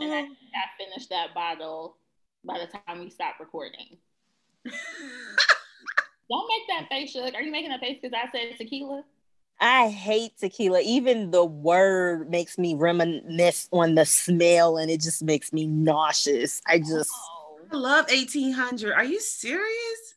and 0.00 0.12
I, 0.12 0.20
I 0.20 0.24
finished 0.78 1.10
that 1.10 1.32
bottle 1.34 1.96
by 2.44 2.58
the 2.58 2.66
time 2.66 3.00
we 3.00 3.10
stopped 3.10 3.40
recording. 3.40 3.98
Don't 6.28 6.48
make 6.48 6.66
that 6.68 6.88
face, 6.88 7.12
Shug. 7.12 7.34
Are 7.34 7.42
you 7.42 7.52
making 7.52 7.70
that 7.70 7.78
face 7.78 7.98
because 8.02 8.16
I 8.16 8.28
said 8.32 8.56
tequila? 8.58 9.04
I 9.60 9.88
hate 9.88 10.36
tequila. 10.38 10.80
Even 10.82 11.30
the 11.30 11.44
word 11.44 12.28
makes 12.30 12.58
me 12.58 12.74
reminisce 12.74 13.68
on 13.72 13.94
the 13.94 14.04
smell, 14.04 14.76
and 14.76 14.90
it 14.90 15.00
just 15.00 15.22
makes 15.22 15.52
me 15.52 15.68
nauseous. 15.68 16.60
I 16.66 16.78
just. 16.78 17.12
Oh 17.14 17.35
I 17.70 17.76
love 17.76 18.06
1800. 18.08 18.92
Are 18.92 19.04
you 19.04 19.20
serious? 19.20 20.14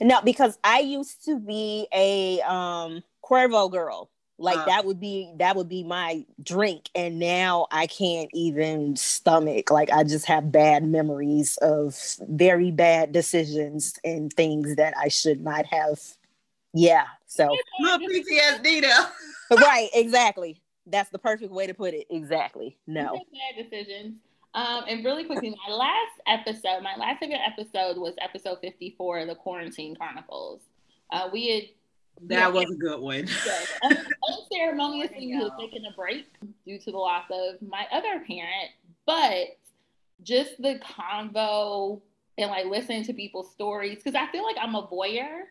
No, 0.00 0.20
because 0.22 0.58
I 0.64 0.80
used 0.80 1.24
to 1.26 1.38
be 1.38 1.86
a 1.92 2.40
um 2.40 3.02
Cuervo 3.24 3.70
girl. 3.70 4.10
Like 4.38 4.58
uh, 4.58 4.64
that 4.64 4.84
would 4.84 4.98
be 4.98 5.32
that 5.36 5.54
would 5.54 5.68
be 5.68 5.84
my 5.84 6.24
drink, 6.42 6.88
and 6.94 7.18
now 7.18 7.66
I 7.70 7.86
can't 7.86 8.30
even 8.32 8.96
stomach. 8.96 9.70
Like 9.70 9.90
I 9.92 10.02
just 10.02 10.26
have 10.26 10.50
bad 10.50 10.84
memories 10.84 11.56
of 11.58 11.96
very 12.28 12.70
bad 12.70 13.12
decisions 13.12 13.94
and 14.04 14.32
things 14.32 14.76
that 14.76 14.94
I 14.98 15.08
should 15.08 15.42
not 15.42 15.66
have. 15.66 16.00
Yeah, 16.74 17.04
so 17.26 17.56
little 17.80 18.08
PTSD 18.08 18.82
though. 18.82 19.56
right, 19.56 19.90
exactly. 19.94 20.60
That's 20.86 21.10
the 21.10 21.18
perfect 21.18 21.52
way 21.52 21.68
to 21.68 21.74
put 21.74 21.94
it. 21.94 22.06
Exactly. 22.10 22.76
No 22.86 23.22
bad 23.32 23.64
decisions. 23.70 24.16
Um, 24.54 24.84
and 24.86 25.04
really 25.04 25.24
quickly, 25.24 25.54
my 25.66 25.74
last 25.74 26.20
episode, 26.26 26.82
my 26.82 26.94
last 26.96 27.20
favorite 27.20 27.40
episode 27.46 27.96
was 27.96 28.14
episode 28.20 28.58
54, 28.60 29.26
The 29.26 29.34
Quarantine 29.34 29.96
Chronicles. 29.96 30.60
Uh, 31.10 31.28
we 31.32 31.48
had 31.50 31.62
that 32.28 32.52
was 32.52 32.70
a 32.70 32.74
good 32.74 33.00
one. 33.00 33.26
Unceremoniously, 34.28 35.26
we 35.26 35.32
had 35.32 35.50
taken 35.58 35.84
a 35.86 35.92
break 35.96 36.26
due 36.66 36.78
to 36.78 36.90
the 36.90 36.98
loss 36.98 37.24
of 37.30 37.60
my 37.62 37.86
other 37.90 38.22
parent, 38.26 38.70
but 39.06 39.58
just 40.22 40.60
the 40.60 40.78
convo 40.80 42.00
and 42.38 42.50
like 42.50 42.66
listening 42.66 43.04
to 43.04 43.12
people's 43.12 43.50
stories, 43.50 43.96
because 43.96 44.14
I 44.14 44.30
feel 44.30 44.44
like 44.44 44.56
I'm 44.60 44.74
a 44.74 44.86
voyeur. 44.86 45.44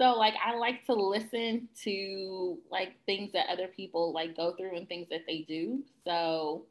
So 0.00 0.12
like 0.12 0.34
I 0.44 0.56
like 0.56 0.84
to 0.86 0.94
listen 0.94 1.68
to 1.82 2.58
like 2.70 2.94
things 3.04 3.32
that 3.32 3.46
other 3.50 3.68
people 3.68 4.12
like 4.12 4.36
go 4.36 4.54
through 4.56 4.76
and 4.76 4.88
things 4.88 5.08
that 5.10 5.22
they 5.26 5.44
do. 5.46 5.82
So 6.04 6.66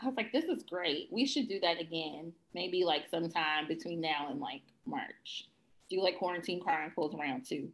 I 0.00 0.06
was 0.06 0.16
like, 0.16 0.32
this 0.32 0.44
is 0.44 0.62
great. 0.62 1.08
We 1.10 1.26
should 1.26 1.48
do 1.48 1.60
that 1.60 1.80
again. 1.80 2.32
Maybe 2.54 2.84
like 2.84 3.08
sometime 3.10 3.66
between 3.66 4.00
now 4.00 4.28
and 4.30 4.40
like 4.40 4.62
March. 4.86 5.48
Do 5.90 6.02
like 6.02 6.18
quarantine 6.18 6.60
chronicles 6.60 7.14
around 7.14 7.46
too. 7.46 7.68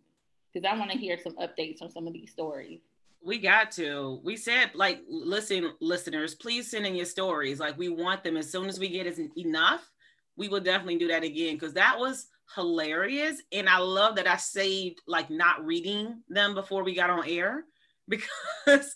Because 0.52 0.68
I 0.70 0.78
want 0.78 0.90
to 0.92 0.98
hear 0.98 1.18
some 1.22 1.34
updates 1.36 1.82
on 1.82 1.90
some 1.90 2.06
of 2.06 2.12
these 2.12 2.30
stories. 2.30 2.80
We 3.22 3.38
got 3.38 3.72
to. 3.72 4.20
We 4.22 4.36
said, 4.36 4.70
like, 4.74 5.00
listen, 5.08 5.72
listeners, 5.80 6.34
please 6.34 6.70
send 6.70 6.86
in 6.86 6.94
your 6.94 7.06
stories. 7.06 7.58
Like, 7.58 7.76
we 7.78 7.88
want 7.88 8.22
them 8.22 8.36
as 8.36 8.50
soon 8.50 8.68
as 8.68 8.78
we 8.78 8.88
get 8.88 9.18
enough. 9.36 9.90
We 10.36 10.48
will 10.48 10.60
definitely 10.60 10.98
do 10.98 11.08
that 11.08 11.24
again 11.24 11.54
because 11.54 11.72
that 11.74 11.98
was 11.98 12.26
hilarious. 12.54 13.42
And 13.50 13.68
I 13.68 13.78
love 13.78 14.16
that 14.16 14.26
I 14.26 14.36
saved 14.36 15.00
like 15.06 15.30
not 15.30 15.64
reading 15.64 16.22
them 16.28 16.54
before 16.54 16.84
we 16.84 16.94
got 16.94 17.10
on 17.10 17.26
air 17.26 17.64
because 18.08 18.94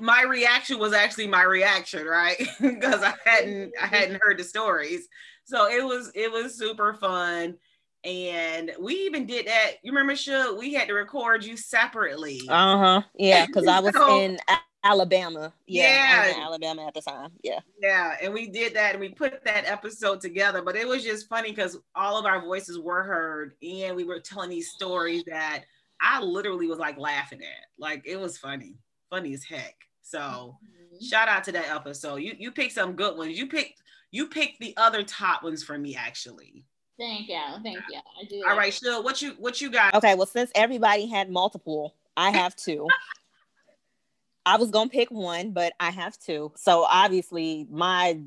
my 0.00 0.22
reaction 0.22 0.78
was 0.78 0.92
actually 0.92 1.28
my 1.28 1.42
reaction, 1.42 2.06
right? 2.06 2.36
because 2.60 3.02
I 3.02 3.14
hadn't 3.24 3.72
I 3.80 3.86
hadn't 3.96 4.20
heard 4.22 4.38
the 4.38 4.44
stories. 4.44 5.08
So 5.44 5.68
it 5.68 5.84
was 5.84 6.12
it 6.14 6.30
was 6.30 6.56
super 6.56 6.94
fun. 6.94 7.56
And 8.04 8.72
we 8.80 8.94
even 8.94 9.26
did 9.26 9.46
that. 9.46 9.74
You 9.84 9.92
remember, 9.92 10.16
Should 10.16 10.58
we 10.58 10.74
had 10.74 10.88
to 10.88 10.94
record 10.94 11.44
you 11.44 11.56
separately. 11.56 12.40
Uh 12.48 12.78
huh. 12.78 13.02
Yeah, 13.16 13.46
because 13.46 13.68
I 13.68 13.78
was 13.78 13.94
so, 13.94 14.18
in 14.18 14.38
Alabama. 14.84 15.52
Yeah, 15.66 16.26
yeah. 16.26 16.44
Alabama 16.44 16.86
at 16.86 16.94
the 16.94 17.02
time. 17.02 17.30
Yeah. 17.42 17.60
Yeah, 17.80 18.16
and 18.20 18.34
we 18.34 18.48
did 18.48 18.74
that, 18.74 18.92
and 18.92 19.00
we 19.00 19.10
put 19.10 19.44
that 19.44 19.66
episode 19.66 20.20
together. 20.20 20.62
But 20.62 20.76
it 20.76 20.86
was 20.86 21.04
just 21.04 21.28
funny 21.28 21.50
because 21.50 21.78
all 21.94 22.18
of 22.18 22.26
our 22.26 22.40
voices 22.40 22.78
were 22.78 23.04
heard, 23.04 23.54
and 23.62 23.94
we 23.94 24.04
were 24.04 24.18
telling 24.18 24.50
these 24.50 24.70
stories 24.70 25.22
that 25.28 25.64
I 26.02 26.20
literally 26.20 26.66
was 26.66 26.78
like 26.78 26.98
laughing 26.98 27.40
at. 27.40 27.66
Like 27.78 28.02
it 28.04 28.18
was 28.18 28.36
funny, 28.36 28.74
funny 29.08 29.32
as 29.34 29.44
heck. 29.44 29.76
So 30.02 30.18
mm-hmm. 30.18 31.04
shout 31.04 31.28
out 31.28 31.44
to 31.44 31.52
that 31.52 31.70
episode. 31.74 32.16
You 32.16 32.34
you 32.38 32.50
picked 32.50 32.72
some 32.72 32.94
good 32.94 33.16
ones. 33.16 33.38
You 33.38 33.46
picked 33.46 33.82
you 34.10 34.26
picked 34.26 34.60
the 34.60 34.74
other 34.76 35.02
top 35.02 35.42
ones 35.42 35.62
for 35.62 35.78
me 35.78 35.94
actually. 35.94 36.64
Thank 36.98 37.28
you, 37.28 37.40
thank 37.62 37.78
you. 37.90 37.98
I 38.20 38.24
do. 38.28 38.42
All 38.46 38.56
right, 38.56 38.72
Shil, 38.72 39.02
what 39.02 39.22
you 39.22 39.32
what 39.38 39.60
you 39.60 39.70
got? 39.70 39.94
Okay, 39.94 40.14
well 40.14 40.26
since 40.26 40.50
everybody 40.54 41.06
had 41.06 41.30
multiple, 41.30 41.94
I 42.16 42.30
have 42.30 42.56
two. 42.56 42.88
I 44.46 44.56
was 44.56 44.70
gonna 44.70 44.90
pick 44.90 45.10
one, 45.10 45.52
but 45.52 45.72
I 45.78 45.90
have 45.90 46.18
two. 46.18 46.52
So 46.56 46.82
obviously, 46.82 47.66
my 47.70 48.18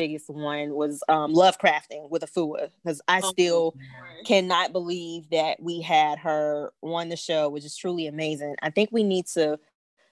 biggest 0.00 0.30
one 0.30 0.74
was 0.74 1.02
um, 1.08 1.34
Lovecrafting 1.34 2.08
with 2.10 2.22
Afua 2.22 2.70
because 2.82 3.02
I 3.06 3.20
Oh, 3.22 3.32
still 3.32 3.62
Lord. 3.74 4.26
cannot 4.26 4.72
believe 4.72 5.28
that 5.30 5.62
we 5.62 5.82
had 5.82 6.18
her 6.20 6.72
on 6.82 7.10
the 7.10 7.16
show, 7.16 7.50
which 7.50 7.64
is 7.66 7.76
truly 7.76 8.06
amazing. 8.06 8.56
I 8.62 8.70
think 8.70 8.90
we 8.92 9.02
need 9.02 9.26
to 9.34 9.58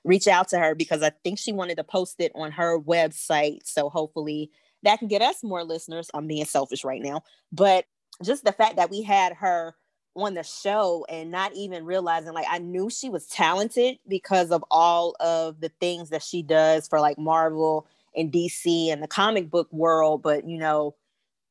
reach 0.05 0.29
out 0.29 0.48
to 0.48 0.59
her 0.59 0.74
because 0.74 1.03
I 1.03 1.11
think 1.24 1.38
she 1.38 1.53
wanted 1.53 1.77
to 1.77 1.85
post 1.85 2.16
it 2.20 2.33
on 2.35 2.53
her 2.53 2.79
website. 2.79 3.61
So 3.64 3.88
hopefully 3.88 4.51
that 4.83 4.98
can 4.98 5.09
get 5.09 5.22
us 5.22 5.42
more 5.42 5.64
listeners. 5.64 6.11
I'm 6.12 6.27
being 6.27 6.44
selfish 6.44 6.85
right 6.85 7.03
now, 7.03 7.22
but 7.51 7.87
just 8.22 8.44
the 8.44 8.53
fact 8.53 8.77
that 8.77 8.90
we 8.90 9.03
had 9.03 9.33
her 9.35 9.74
on 10.16 10.35
the 10.35 10.42
show 10.42 11.07
and 11.09 11.31
not 11.31 11.55
even 11.55 11.85
realizing 11.87 12.33
like 12.33 12.46
I 12.51 12.59
knew 12.59 12.90
she 12.90 13.09
was 13.09 13.27
talented 13.27 13.98
because 14.07 14.51
of 14.51 14.64
all 14.70 15.14
of 15.20 15.61
the 15.61 15.70
things 15.81 16.11
that 16.11 16.22
she 16.22 16.42
does 16.42 16.88
for 16.88 17.01
like 17.01 17.18
Marvel 17.18 17.87
and 18.14 18.33
DC 18.33 18.92
and 18.92 19.03
the 19.03 19.09
comic 19.09 19.51
book 19.51 19.68
world, 19.73 20.23
but 20.23 20.49
you 20.49 20.59
know, 20.59 20.94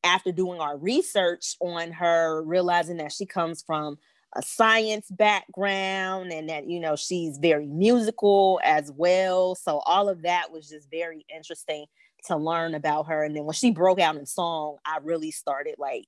after 0.04 0.32
doing 0.32 0.60
our 0.60 0.76
research 0.76 1.56
on 1.60 1.92
her, 1.92 2.42
realizing 2.42 2.98
that 2.98 3.12
she 3.12 3.26
comes 3.26 3.62
from 3.62 3.98
a 4.36 4.42
science 4.42 5.08
background 5.10 6.32
and 6.32 6.50
that 6.50 6.68
you 6.68 6.80
know 6.80 6.96
she's 6.96 7.38
very 7.38 7.66
musical 7.66 8.60
as 8.62 8.92
well. 8.94 9.54
So 9.54 9.78
all 9.86 10.08
of 10.08 10.22
that 10.22 10.52
was 10.52 10.68
just 10.68 10.90
very 10.90 11.24
interesting 11.34 11.86
to 12.26 12.36
learn 12.36 12.74
about 12.74 13.06
her. 13.06 13.24
And 13.24 13.34
then 13.34 13.44
when 13.44 13.54
she 13.54 13.70
broke 13.70 14.00
out 14.00 14.16
in 14.16 14.26
song, 14.26 14.76
I 14.84 14.98
really 15.02 15.30
started 15.30 15.76
like 15.78 16.06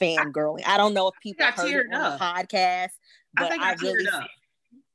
fangirling. 0.00 0.66
I 0.66 0.76
don't 0.76 0.94
know 0.94 1.08
if 1.08 1.14
people 1.22 1.44
I 1.44 1.50
heard 1.50 1.86
it 1.86 1.94
on 1.94 2.12
the 2.12 2.18
podcast, 2.18 2.90
but 3.34 3.52
I, 3.52 3.72
I 3.72 3.74
really. 3.74 4.06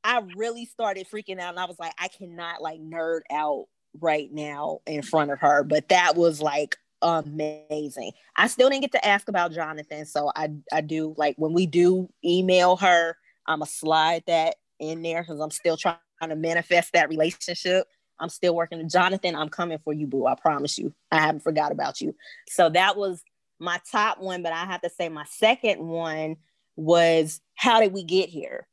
I 0.08 0.22
really 0.38 0.66
started 0.66 1.08
freaking 1.12 1.40
out 1.40 1.50
and 1.50 1.60
I 1.60 1.66
was 1.66 1.80
like, 1.80 1.94
I 1.98 2.10
cannot 2.10 2.62
like 2.62 2.80
nerd 2.80 3.22
out 3.32 3.66
right 4.02 4.32
now 4.32 4.80
in 4.86 5.02
front 5.02 5.32
of 5.32 5.40
her. 5.40 5.64
But 5.64 5.90
that 5.90 6.16
was 6.16 6.42
like 6.42 6.78
amazing. 7.02 8.12
I 8.36 8.48
still 8.48 8.70
didn't 8.70 8.82
get 8.82 8.92
to 8.94 9.06
ask 9.06 9.30
about 9.30 9.52
Jonathan. 9.52 10.06
So 10.06 10.32
I 10.36 10.50
I 10.72 10.82
do 10.82 11.14
like 11.18 11.36
when 11.38 11.54
we 11.54 11.66
do 11.66 12.10
email 12.24 12.78
her, 12.78 13.18
I'ma 13.46 13.66
slide 13.66 14.24
that 14.28 14.56
in 14.80 15.02
there 15.02 15.22
because 15.22 15.40
I'm 15.40 15.52
still 15.52 15.78
trying 15.78 15.98
to 16.28 16.36
manifest 16.36 16.94
that 16.94 17.10
relationship. 17.10 17.88
I'm 18.20 18.30
still 18.30 18.56
working 18.56 18.78
with 18.78 18.92
Jonathan. 18.92 19.36
I'm 19.36 19.50
coming 19.50 19.78
for 19.84 19.94
you, 19.94 20.08
boo. 20.08 20.26
I 20.26 20.36
promise 20.36 20.78
you. 20.78 20.94
I 21.12 21.20
haven't 21.20 21.44
forgot 21.44 21.72
about 21.72 22.02
you. 22.02 22.16
So 22.48 22.70
that 22.70 22.96
was 22.98 23.24
my 23.60 23.80
top 23.92 24.20
one, 24.20 24.42
but 24.42 24.54
I 24.54 24.66
have 24.66 24.82
to 24.82 24.90
say 24.90 25.10
my 25.10 25.26
second 25.26 25.86
one 25.86 26.38
was 26.76 27.42
how 27.56 27.80
did 27.80 27.94
we 27.94 28.04
get 28.04 28.30
here? 28.30 28.68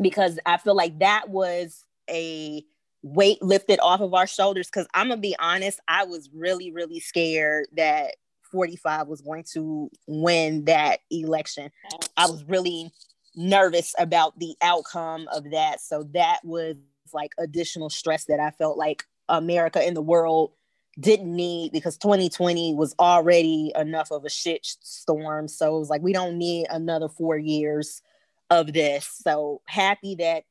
Because 0.00 0.38
I 0.44 0.56
feel 0.56 0.74
like 0.74 0.98
that 1.00 1.28
was 1.28 1.84
a 2.10 2.64
weight 3.04 3.40
lifted 3.42 3.78
off 3.80 4.00
of 4.00 4.14
our 4.14 4.26
shoulders. 4.26 4.66
Because 4.66 4.88
I'm 4.94 5.08
gonna 5.08 5.20
be 5.20 5.36
honest, 5.38 5.78
I 5.86 6.04
was 6.04 6.30
really, 6.32 6.72
really 6.72 6.98
scared 6.98 7.66
that 7.76 8.16
45 8.50 9.08
was 9.08 9.20
going 9.20 9.44
to 9.52 9.90
win 10.06 10.64
that 10.64 11.00
election. 11.10 11.70
I 12.16 12.26
was 12.26 12.44
really 12.44 12.92
nervous 13.36 13.94
about 13.98 14.38
the 14.38 14.54
outcome 14.62 15.28
of 15.32 15.50
that. 15.50 15.80
So 15.80 16.04
that 16.14 16.38
was 16.44 16.76
like 17.12 17.32
additional 17.38 17.90
stress 17.90 18.24
that 18.26 18.40
I 18.40 18.50
felt 18.52 18.78
like 18.78 19.04
America 19.28 19.80
and 19.80 19.96
the 19.96 20.02
world 20.02 20.52
didn't 21.00 21.34
need 21.34 21.72
because 21.72 21.98
2020 21.98 22.74
was 22.74 22.94
already 23.00 23.72
enough 23.74 24.12
of 24.12 24.24
a 24.24 24.30
shit 24.30 24.64
storm. 24.64 25.48
So 25.48 25.76
it 25.76 25.80
was 25.80 25.90
like, 25.90 26.02
we 26.02 26.12
don't 26.12 26.38
need 26.38 26.66
another 26.70 27.08
four 27.08 27.36
years 27.36 28.02
of 28.50 28.72
this. 28.72 29.20
So 29.22 29.60
happy 29.66 30.14
that 30.16 30.44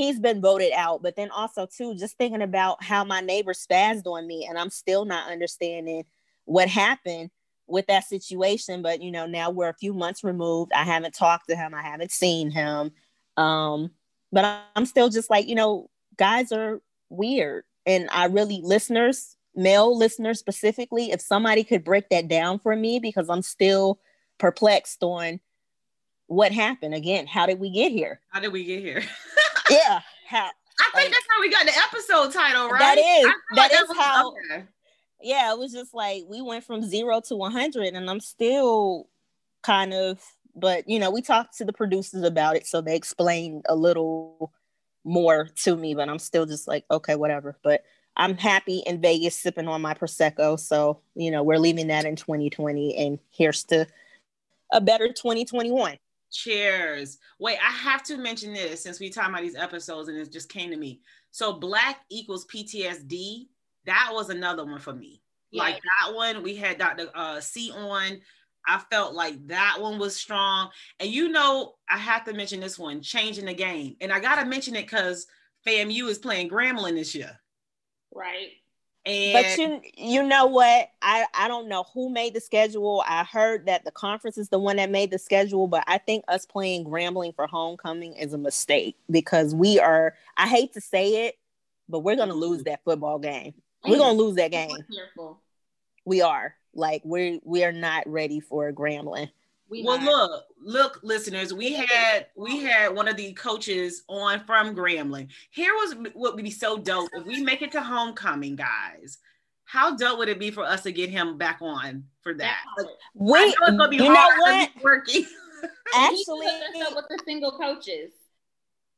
he's 0.00 0.18
been 0.18 0.40
voted 0.40 0.72
out. 0.74 1.02
But 1.02 1.16
then 1.16 1.30
also, 1.30 1.66
too, 1.66 1.94
just 1.94 2.16
thinking 2.16 2.40
about 2.40 2.82
how 2.82 3.04
my 3.04 3.20
neighbor 3.20 3.52
spazzed 3.52 4.06
on 4.06 4.26
me 4.26 4.46
and 4.48 4.58
I'm 4.58 4.70
still 4.70 5.04
not 5.04 5.30
understanding 5.30 6.04
what 6.46 6.68
happened 6.68 7.30
with 7.66 7.86
that 7.88 8.04
situation. 8.04 8.80
But, 8.80 9.02
you 9.02 9.10
know, 9.10 9.26
now 9.26 9.50
we're 9.50 9.68
a 9.68 9.74
few 9.74 9.92
months 9.92 10.24
removed. 10.24 10.72
I 10.74 10.84
haven't 10.84 11.14
talked 11.14 11.48
to 11.48 11.56
him, 11.56 11.74
I 11.74 11.82
haven't 11.82 12.12
seen 12.12 12.50
him. 12.50 12.92
Um, 13.36 13.90
but 14.32 14.62
I'm 14.74 14.86
still 14.86 15.10
just 15.10 15.28
like, 15.28 15.48
you 15.48 15.54
know, 15.54 15.90
guys 16.16 16.50
are 16.50 16.80
weird. 17.10 17.64
And 17.84 18.08
I 18.10 18.26
really, 18.26 18.60
listeners, 18.62 19.36
male 19.54 19.96
listeners 19.96 20.38
specifically, 20.38 21.10
if 21.10 21.20
somebody 21.20 21.62
could 21.62 21.84
break 21.84 22.08
that 22.08 22.26
down 22.26 22.58
for 22.58 22.74
me, 22.74 23.00
because 23.00 23.28
I'm 23.28 23.42
still 23.42 24.00
perplexed 24.38 25.02
on 25.02 25.40
what 26.26 26.52
happened. 26.52 26.94
Again, 26.94 27.26
how 27.26 27.44
did 27.44 27.60
we 27.60 27.70
get 27.70 27.92
here? 27.92 28.20
How 28.28 28.40
did 28.40 28.52
we 28.52 28.64
get 28.64 28.80
here? 28.80 29.02
Yeah, 29.70 30.00
how? 30.26 30.50
I 30.80 30.84
think 30.94 30.94
Like- 30.94 31.10
that's 31.12 31.26
how 31.30 31.40
we 31.40 31.50
got 31.50 31.66
the 31.66 31.76
episode 31.76 32.32
title, 32.32 32.68
right? 32.68 32.78
That 32.80 32.98
is- 32.98 33.24
feel 33.24 33.32
that 33.56 33.72
is 33.72 33.96
how- 33.96 34.30
okay. 34.32 34.64
Yeah, 35.22 35.52
it 35.52 35.58
was 35.58 35.72
just 35.72 35.92
like 35.92 36.24
we 36.28 36.40
went 36.40 36.64
from 36.64 36.82
zero 36.82 37.20
to 37.22 37.36
100, 37.36 37.94
and 37.94 38.08
I'm 38.08 38.20
still 38.20 39.08
kind 39.62 39.92
of, 39.92 40.24
but 40.56 40.88
you 40.88 40.98
know, 40.98 41.10
we 41.10 41.20
talked 41.22 41.58
to 41.58 41.64
the 41.64 41.72
producers 41.72 42.22
about 42.24 42.56
it, 42.56 42.66
so 42.66 42.80
they 42.80 42.96
explained 42.96 43.64
a 43.68 43.76
little 43.76 44.52
more 45.04 45.48
to 45.64 45.76
me, 45.76 45.94
but 45.94 46.08
I'm 46.08 46.18
still 46.18 46.46
just 46.46 46.66
like, 46.66 46.84
okay, 46.90 47.16
whatever. 47.16 47.58
But 47.62 47.84
I'm 48.16 48.36
happy 48.36 48.78
in 48.86 49.00
Vegas 49.00 49.38
sipping 49.38 49.68
on 49.68 49.80
my 49.82 49.94
Prosecco. 49.94 50.58
So, 50.58 51.00
you 51.14 51.30
know, 51.30 51.42
we're 51.42 51.58
leaving 51.58 51.86
that 51.88 52.04
in 52.04 52.16
2020, 52.16 52.96
and 52.96 53.18
here's 53.30 53.64
to 53.64 53.86
a 54.72 54.80
better 54.80 55.12
2021. 55.12 55.98
Cheers. 56.30 57.18
Wait, 57.38 57.58
I 57.58 57.70
have 57.70 58.02
to 58.04 58.16
mention 58.16 58.52
this 58.52 58.82
since 58.82 59.00
we 59.00 59.10
talking 59.10 59.30
about 59.30 59.42
these 59.42 59.56
episodes 59.56 60.08
and 60.08 60.16
it 60.16 60.32
just 60.32 60.48
came 60.48 60.70
to 60.70 60.76
me. 60.76 61.00
So 61.30 61.52
black 61.52 62.00
equals 62.10 62.46
PTSD. 62.46 63.46
That 63.86 64.10
was 64.12 64.30
another 64.30 64.64
one 64.64 64.80
for 64.80 64.92
me. 64.92 65.22
Like 65.52 65.80
that 65.82 66.14
one, 66.14 66.42
we 66.42 66.54
had 66.54 66.78
Dr. 66.78 67.08
Uh, 67.14 67.40
C 67.40 67.72
on. 67.72 68.20
I 68.66 68.78
felt 68.90 69.14
like 69.14 69.46
that 69.48 69.78
one 69.80 69.98
was 69.98 70.14
strong. 70.14 70.70
And 71.00 71.10
you 71.10 71.28
know, 71.28 71.74
I 71.88 71.98
have 71.98 72.24
to 72.26 72.32
mention 72.32 72.60
this 72.60 72.78
one, 72.78 73.00
changing 73.00 73.46
the 73.46 73.54
game. 73.54 73.96
And 74.00 74.12
I 74.12 74.20
gotta 74.20 74.44
mention 74.48 74.76
it 74.76 74.82
because 74.82 75.26
FAMU 75.66 76.08
is 76.08 76.18
playing 76.18 76.50
Grambling 76.50 76.94
this 76.94 77.14
year. 77.14 77.40
Right. 78.14 78.50
And 79.06 79.32
But 79.32 79.58
you 79.58 79.80
you 79.96 80.22
know 80.22 80.46
what? 80.46 80.90
I 81.00 81.26
I 81.34 81.48
don't 81.48 81.68
know 81.68 81.84
who 81.94 82.10
made 82.10 82.34
the 82.34 82.40
schedule. 82.40 83.02
I 83.06 83.24
heard 83.24 83.66
that 83.66 83.84
the 83.84 83.90
conference 83.90 84.36
is 84.36 84.50
the 84.50 84.58
one 84.58 84.76
that 84.76 84.90
made 84.90 85.10
the 85.10 85.18
schedule, 85.18 85.66
but 85.66 85.84
I 85.86 85.98
think 85.98 86.24
us 86.28 86.44
playing 86.44 86.84
Grambling 86.84 87.34
for 87.34 87.46
homecoming 87.46 88.12
is 88.14 88.34
a 88.34 88.38
mistake 88.38 88.96
because 89.10 89.54
we 89.54 89.78
are 89.78 90.14
I 90.36 90.48
hate 90.48 90.74
to 90.74 90.80
say 90.80 91.26
it, 91.26 91.38
but 91.88 92.00
we're 92.00 92.16
going 92.16 92.28
to 92.28 92.34
lose 92.34 92.64
that 92.64 92.84
football 92.84 93.18
game. 93.18 93.54
We're 93.86 93.96
going 93.96 94.16
to 94.16 94.22
lose 94.22 94.36
that 94.36 94.50
game. 94.50 94.76
Careful. 94.94 95.40
We 96.04 96.20
are. 96.20 96.54
Like 96.74 97.02
we 97.04 97.40
we 97.42 97.64
are 97.64 97.72
not 97.72 98.06
ready 98.06 98.40
for 98.40 98.70
Grambling. 98.70 99.30
We 99.70 99.84
well, 99.84 99.98
not. 99.98 100.04
look, 100.04 100.44
look, 100.60 101.00
listeners, 101.04 101.54
we 101.54 101.72
had 101.74 102.26
we 102.36 102.58
had 102.60 102.94
one 102.94 103.06
of 103.06 103.16
the 103.16 103.32
coaches 103.34 104.02
on 104.08 104.40
from 104.44 104.74
Grambling. 104.74 105.28
Here 105.50 105.72
was 105.74 105.94
what 106.14 106.34
would 106.34 106.42
be 106.44 106.50
so 106.50 106.76
dope 106.76 107.08
if 107.14 107.24
we 107.24 107.40
make 107.42 107.62
it 107.62 107.70
to 107.72 107.80
homecoming, 107.80 108.56
guys. 108.56 109.18
How 109.64 109.94
dope 109.96 110.18
would 110.18 110.28
it 110.28 110.40
be 110.40 110.50
for 110.50 110.64
us 110.64 110.82
to 110.82 110.92
get 110.92 111.08
him 111.10 111.38
back 111.38 111.58
on 111.62 112.04
for 112.22 112.34
that? 112.34 112.58
Like, 112.76 112.86
I 112.88 112.90
We 113.14 113.38
know 113.38 113.46
it's 113.46 113.70
gonna 113.76 113.88
be 113.88 113.96
you 113.96 114.02
know 114.08 114.14
hard 114.16 114.34
'cause 114.38 114.68
what? 114.74 114.82
working. 114.82 115.24
Actually 115.94 116.46
He 116.46 116.52
hooked 116.52 116.76
us 116.76 116.88
up 116.90 116.96
with 116.96 117.04
the 117.08 117.22
single 117.24 117.52
coaches. 117.52 118.10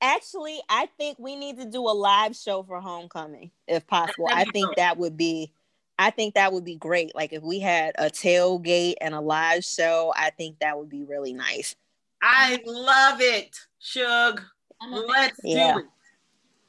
actually 0.01 0.61
I 0.71 0.87
think 0.97 1.19
we 1.19 1.37
need 1.37 1.59
to 1.59 1.65
do 1.67 1.81
a 1.83 1.93
live 1.93 2.35
show 2.35 2.63
for 2.63 2.81
homecoming 2.81 3.51
if 3.69 3.87
possible. 3.87 4.29
I 4.31 4.45
think 4.47 4.75
that 4.77 4.97
would 4.97 5.17
be 5.19 5.53
I 6.03 6.11
think 6.11 6.35
that 6.35 6.53
would 6.53 6.65
be 6.65 6.77
great. 6.77 7.15
Like 7.15 7.33
if 7.33 7.43
we 7.43 7.61
had 7.61 7.95
a 7.97 8.07
tailgate 8.07 8.95
and 9.01 9.15
a 9.15 9.21
live 9.21 9.65
show, 9.65 10.13
I 10.17 10.31
think 10.31 10.59
that 10.59 10.77
would 10.77 10.89
be 10.89 11.05
really 11.05 11.33
nice. 11.33 11.77
I 12.21 12.61
love 12.67 13.21
it, 13.21 13.57
Shug. 13.79 14.41
I'm 14.81 14.93
a. 14.93 14.97
Let's 14.97 15.39
Yeah. 15.45 15.75
do 15.75 15.79
it. 15.81 15.87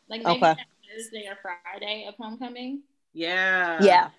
Like 0.09 0.23
maybe 0.23 0.45
Okay. 0.45 0.55
Thursday 0.95 1.27
or 1.27 1.37
Friday 1.41 2.05
of 2.07 2.13
homecoming. 2.19 2.83
Yeah. 3.13 3.79
yeah. 3.81 4.09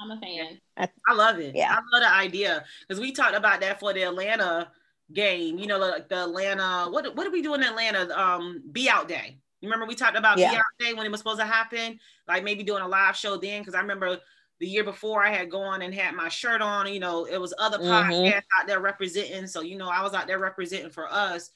I'm 0.00 0.10
a 0.10 0.20
fan. 0.20 0.58
I 0.78 1.14
love 1.14 1.38
it. 1.38 1.54
Yeah. 1.54 1.70
I 1.72 1.74
love 1.92 2.02
the 2.02 2.12
idea 2.12 2.64
because 2.80 3.00
we 3.00 3.12
talked 3.12 3.36
about 3.36 3.60
that 3.60 3.78
for 3.80 3.92
the 3.92 4.02
Atlanta 4.02 4.70
game. 5.12 5.58
You 5.58 5.66
know, 5.66 5.78
like 5.78 6.08
the 6.08 6.22
Atlanta. 6.24 6.86
What 6.90 7.14
what 7.14 7.24
did 7.24 7.32
we 7.32 7.42
do 7.42 7.54
in 7.54 7.62
Atlanta? 7.62 8.18
Um, 8.18 8.62
Be 8.72 8.88
Out 8.88 9.08
Day. 9.08 9.38
Remember 9.62 9.86
we 9.86 9.94
talked 9.94 10.16
about 10.16 10.38
Yeah. 10.38 10.50
Be 10.50 10.56
Out 10.56 10.62
Day 10.80 10.94
when 10.94 11.06
it 11.06 11.10
was 11.10 11.20
supposed 11.20 11.40
to 11.40 11.46
happen? 11.46 11.98
Like 12.26 12.44
maybe 12.44 12.62
doing 12.62 12.82
a 12.82 12.88
live 12.88 13.16
show 13.16 13.36
then 13.36 13.60
because 13.60 13.74
I 13.74 13.80
remember 13.80 14.18
the 14.60 14.66
year 14.66 14.84
before 14.84 15.24
I 15.24 15.30
had 15.30 15.50
gone 15.50 15.82
and 15.82 15.94
had 15.94 16.14
my 16.14 16.28
shirt 16.28 16.62
on. 16.62 16.92
You 16.92 17.00
know, 17.00 17.24
it 17.24 17.38
was 17.38 17.52
other 17.58 17.78
Mhm. 17.78 17.84
podcasts 17.86 18.42
out 18.60 18.66
there 18.66 18.80
representing. 18.80 19.46
So 19.46 19.60
you 19.60 19.76
know, 19.76 19.88
I 19.88 20.02
was 20.02 20.14
out 20.14 20.26
there 20.26 20.38
representing 20.38 20.90
for 20.90 21.12
us. 21.12 21.50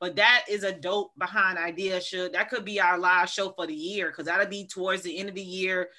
But 0.00 0.16
that 0.16 0.44
is 0.48 0.64
a 0.64 0.72
dope 0.72 1.12
behind 1.18 1.56
idea. 1.56 2.00
Should 2.00 2.32
that 2.32 2.50
could 2.50 2.64
be 2.64 2.80
our 2.80 2.98
live 2.98 3.30
show 3.30 3.50
for 3.50 3.66
the 3.66 3.74
year 3.74 4.08
because 4.08 4.26
that'll 4.26 4.46
be 4.46 4.66
towards 4.66 5.02
the 5.02 5.16
end 5.16 5.28
of 5.28 5.34
the 5.34 5.42
year. 5.42 5.90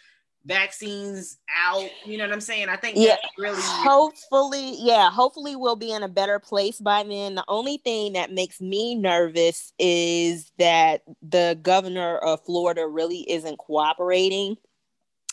Vaccines 0.44 1.40
out, 1.66 1.90
you 2.06 2.20
know 2.20 2.26
what 2.26 2.34
I'm 2.34 2.40
saying? 2.40 2.70
I 2.70 2.76
think 2.76 2.98
Yeah. 2.98 3.16
that's 3.20 3.34
really 3.36 3.60
Hopefully, 3.60 4.76
yeah, 4.78 5.10
hopefully 5.10 5.56
we'll 5.56 5.76
be 5.76 5.92
in 5.92 6.04
a 6.04 6.08
better 6.08 6.38
place 6.38 6.80
by 6.80 7.02
then. 7.02 7.34
The 7.34 7.44
only 7.48 7.78
thing 7.78 8.14
that 8.14 8.32
makes 8.32 8.62
me 8.62 8.94
nervous 8.94 9.74
is 9.80 10.52
that 10.60 11.02
the 11.24 11.58
governor 11.64 12.20
of 12.20 12.46
Florida 12.46 12.86
really 12.86 13.28
isn't 13.32 13.58
cooperating. 13.58 14.56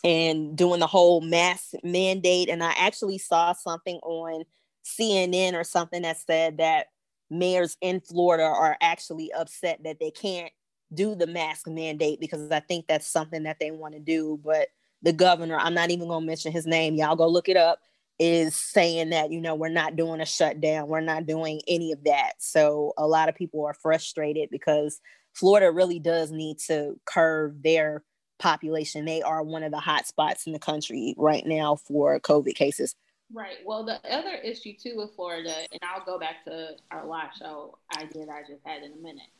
And 0.03 0.55
doing 0.57 0.79
the 0.79 0.87
whole 0.87 1.21
mask 1.21 1.71
mandate. 1.83 2.49
And 2.49 2.63
I 2.63 2.73
actually 2.77 3.17
saw 3.17 3.53
something 3.53 3.97
on 4.03 4.43
CNN 4.85 5.53
or 5.53 5.63
something 5.63 6.01
that 6.01 6.17
said 6.17 6.57
that 6.57 6.87
mayors 7.29 7.77
in 7.81 8.01
Florida 8.01 8.43
are 8.43 8.77
actually 8.81 9.31
upset 9.33 9.79
that 9.83 9.99
they 9.99 10.11
can't 10.11 10.51
do 10.93 11.15
the 11.15 11.27
mask 11.27 11.67
mandate 11.67 12.19
because 12.19 12.51
I 12.51 12.59
think 12.59 12.87
that's 12.87 13.07
something 13.07 13.43
that 13.43 13.59
they 13.59 13.71
want 13.71 13.93
to 13.93 13.99
do. 13.99 14.39
But 14.43 14.67
the 15.01 15.13
governor, 15.13 15.57
I'm 15.57 15.73
not 15.73 15.89
even 15.89 16.07
going 16.07 16.21
to 16.21 16.27
mention 16.27 16.51
his 16.51 16.67
name, 16.67 16.95
y'all 16.95 17.15
go 17.15 17.27
look 17.27 17.49
it 17.49 17.57
up, 17.57 17.79
is 18.19 18.55
saying 18.55 19.09
that, 19.09 19.31
you 19.31 19.41
know, 19.41 19.55
we're 19.55 19.69
not 19.69 19.95
doing 19.95 20.21
a 20.21 20.25
shutdown, 20.25 20.87
we're 20.87 21.01
not 21.01 21.25
doing 21.25 21.61
any 21.67 21.91
of 21.91 22.03
that. 22.03 22.33
So 22.39 22.93
a 22.97 23.07
lot 23.07 23.29
of 23.29 23.35
people 23.35 23.65
are 23.65 23.73
frustrated 23.73 24.49
because 24.51 24.99
Florida 25.33 25.71
really 25.71 25.99
does 25.99 26.31
need 26.31 26.59
to 26.67 26.99
curb 27.05 27.63
their 27.63 28.03
population. 28.43 29.05
They 29.05 29.21
are 29.21 29.41
one 29.41 29.63
of 29.63 29.71
the 29.71 29.79
hot 29.79 30.05
spots 30.05 30.45
in 30.45 30.53
the 30.53 30.59
country 30.59 31.15
right 31.17 31.45
now 31.45 31.77
for 31.77 32.19
COVID 32.19 32.55
cases. 32.55 32.95
Right. 33.33 33.57
Well, 33.65 33.85
the 33.85 33.99
other 34.13 34.35
issue 34.43 34.73
too 34.77 34.95
with 34.97 35.15
Florida, 35.15 35.55
and 35.71 35.79
I'll 35.81 36.05
go 36.05 36.19
back 36.19 36.43
to 36.45 36.75
our 36.91 37.05
live 37.07 37.29
show 37.39 37.79
idea 37.97 38.25
did, 38.25 38.29
I 38.29 38.41
just 38.41 38.61
had 38.65 38.83
in 38.83 38.91
a 38.91 38.97
minute. 38.97 39.31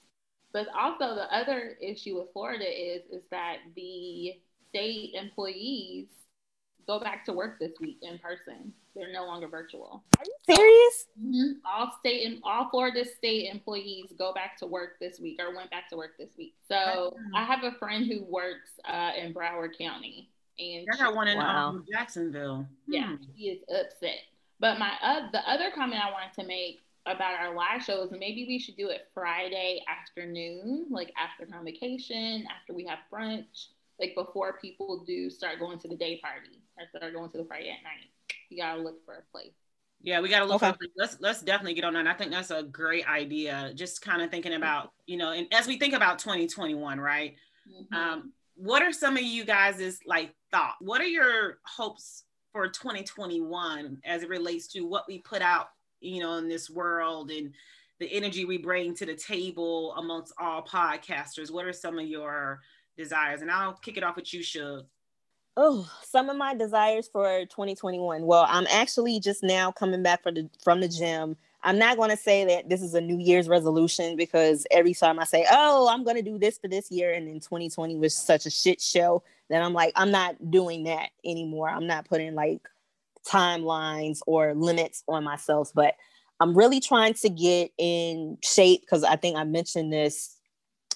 But 0.53 0.67
also 0.75 1.15
the 1.15 1.35
other 1.35 1.77
issue 1.81 2.17
with 2.17 2.31
Florida 2.31 2.65
is 2.65 3.01
is 3.11 3.23
that 3.29 3.57
the 3.75 4.39
state 4.69 5.13
employees 5.13 6.07
go 6.87 6.99
back 6.99 7.25
to 7.25 7.33
work 7.33 7.59
this 7.59 7.73
week 7.79 7.99
in 8.01 8.17
person. 8.19 8.73
They're 8.95 9.12
no 9.12 9.25
longer 9.25 9.47
virtual. 9.47 10.03
Are 10.19 10.23
you 10.25 10.56
serious? 10.56 11.06
Mm-hmm. 11.19 11.51
All 11.65 11.91
state 11.99 12.25
and 12.27 12.39
all 12.43 12.69
Florida 12.69 13.03
state 13.06 13.49
employees 13.51 14.13
go 14.17 14.34
back 14.34 14.58
to 14.60 14.67
work 14.67 14.99
this 14.99 15.19
week 15.19 15.39
or 15.41 15.56
went 15.56 15.71
back 15.71 15.89
to 15.89 15.97
work 15.97 16.12
this 16.19 16.29
week. 16.38 16.53
So 16.67 17.15
I 17.36 17.43
have 17.43 17.63
a 17.63 17.71
friend 17.79 18.06
who 18.06 18.23
works 18.25 18.69
uh, 18.86 19.12
in 19.19 19.34
Broward 19.34 19.75
County, 19.77 20.29
and 20.60 20.86
I 20.93 20.97
got 20.97 21.15
one 21.15 21.27
in 21.27 21.38
Wow. 21.39 21.69
um, 21.69 21.86
Jacksonville. 21.91 22.67
yeah, 22.88 23.08
Hmm. 23.15 23.15
he 23.36 23.49
is 23.49 23.63
upset. 23.69 24.19
But 24.60 24.77
my 24.77 24.91
uh, 25.01 25.32
the 25.32 25.39
other 25.49 25.71
comment 25.71 26.01
I 26.06 26.12
wanted 26.12 26.34
to 26.39 26.45
make 26.47 26.82
about 27.08 27.34
our 27.39 27.53
live 27.56 27.84
show 27.84 28.03
is 28.03 28.12
maybe 28.12 28.45
we 28.47 28.60
should 28.60 28.77
do 28.77 28.89
it 28.89 29.08
Friday 29.13 29.84
afternoon, 29.89 30.86
like 30.89 31.12
after 31.17 31.45
convocation, 31.51 32.45
after 32.56 32.73
we 32.73 32.86
have 32.86 32.99
brunch, 33.12 33.67
like 33.99 34.13
before 34.15 34.53
people 34.62 35.03
do 35.06 35.29
start 35.29 35.60
going 35.60 35.79
to 35.79 35.88
the 35.88 35.95
day 35.97 36.17
party 36.19 36.62
or 36.77 36.86
start 36.95 37.12
going 37.13 37.29
to 37.32 37.38
the 37.39 37.43
Friday 37.45 37.69
at 37.71 37.84
night. 37.84 38.10
You 38.53 38.61
gotta 38.61 38.81
look 38.81 39.03
for 39.03 39.15
a 39.15 39.23
place. 39.31 39.53
Yeah, 40.05 40.19
we 40.19 40.27
got 40.29 40.39
to 40.39 40.45
look 40.45 40.61
Okay. 40.61 40.73
for 40.73 40.85
let's 40.97 41.17
let's 41.21 41.41
definitely 41.41 41.73
get 41.75 41.85
on 41.85 41.93
that. 41.93 42.05
I 42.07 42.13
think 42.13 42.29
that's 42.29 42.51
a 42.51 42.61
great 42.63 43.07
idea. 43.07 43.71
Just 43.73 44.01
kind 44.01 44.21
of 44.21 44.29
thinking 44.29 44.53
about, 44.53 44.91
you 45.05 45.15
know, 45.17 45.31
and 45.31 45.47
as 45.53 45.65
we 45.65 45.79
think 45.79 45.93
about 45.93 46.19
2021, 46.19 46.99
right? 46.99 47.35
Mhm. 47.67 47.93
Um, 47.95 48.33
what 48.55 48.83
are 48.83 48.91
some 48.91 49.15
of 49.15 49.23
you 49.23 49.45
guys' 49.45 49.99
like 50.05 50.35
thought? 50.51 50.75
What 50.81 50.99
are 50.99 51.05
your 51.07 51.59
hopes 51.65 52.25
for 52.51 52.67
2021 52.67 54.01
as 54.03 54.23
it 54.23 54.29
relates 54.29 54.67
to 54.73 54.81
what 54.81 55.07
we 55.07 55.19
put 55.19 55.41
out, 55.41 55.69
you 56.01 56.19
know, 56.19 56.33
in 56.35 56.49
this 56.49 56.69
world 56.69 57.31
and 57.31 57.53
the 57.99 58.11
energy 58.11 58.43
we 58.43 58.57
bring 58.57 58.93
to 58.95 59.05
the 59.05 59.15
table 59.15 59.95
amongst 59.95 60.33
all 60.37 60.63
podcasters? 60.63 61.49
What 61.49 61.65
are 61.65 61.71
some 61.73 61.97
of 61.97 62.05
your 62.05 62.61
desires? 62.97 63.41
And 63.41 63.49
I'll 63.49 63.73
kick 63.77 63.95
it 63.95 64.03
off 64.03 64.17
with 64.17 64.33
you, 64.33 64.43
Shug. 64.43 64.85
Oh, 65.55 65.87
some 66.03 66.29
of 66.29 66.37
my 66.37 66.55
desires 66.55 67.07
for 67.11 67.45
2021. 67.45 68.25
Well, 68.25 68.45
I'm 68.49 68.65
actually 68.71 69.19
just 69.19 69.43
now 69.43 69.71
coming 69.71 70.01
back 70.01 70.23
from 70.23 70.33
the 70.35 70.49
from 70.63 70.81
the 70.81 70.87
gym. 70.87 71.35
I'm 71.61 71.77
not 71.77 71.95
going 71.95 72.09
to 72.09 72.17
say 72.17 72.43
that 72.45 72.69
this 72.69 72.81
is 72.81 72.93
a 72.95 73.01
New 73.01 73.19
Year's 73.19 73.47
resolution 73.47 74.15
because 74.17 74.65
every 74.71 74.95
time 74.95 75.19
I 75.19 75.25
say, 75.25 75.45
"Oh, 75.51 75.87
I'm 75.89 76.03
going 76.03 76.15
to 76.15 76.23
do 76.23 76.39
this 76.39 76.57
for 76.57 76.67
this 76.67 76.89
year," 76.89 77.13
and 77.13 77.27
then 77.27 77.39
2020 77.39 77.97
was 77.97 78.15
such 78.15 78.47
a 78.47 78.49
shit 78.49 78.81
show 78.81 79.23
that 79.49 79.61
I'm 79.61 79.73
like, 79.73 79.93
I'm 79.95 80.09
not 80.11 80.49
doing 80.49 80.85
that 80.85 81.09
anymore. 81.23 81.69
I'm 81.69 81.85
not 81.87 82.09
putting 82.09 82.33
like 82.33 82.67
timelines 83.27 84.21
or 84.25 84.55
limits 84.55 85.03
on 85.07 85.23
myself, 85.23 85.71
but 85.75 85.95
I'm 86.39 86.57
really 86.57 86.79
trying 86.79 87.13
to 87.15 87.29
get 87.29 87.71
in 87.77 88.37
shape 88.43 88.81
because 88.81 89.03
I 89.03 89.17
think 89.17 89.37
I 89.37 89.43
mentioned 89.43 89.93
this 89.93 90.35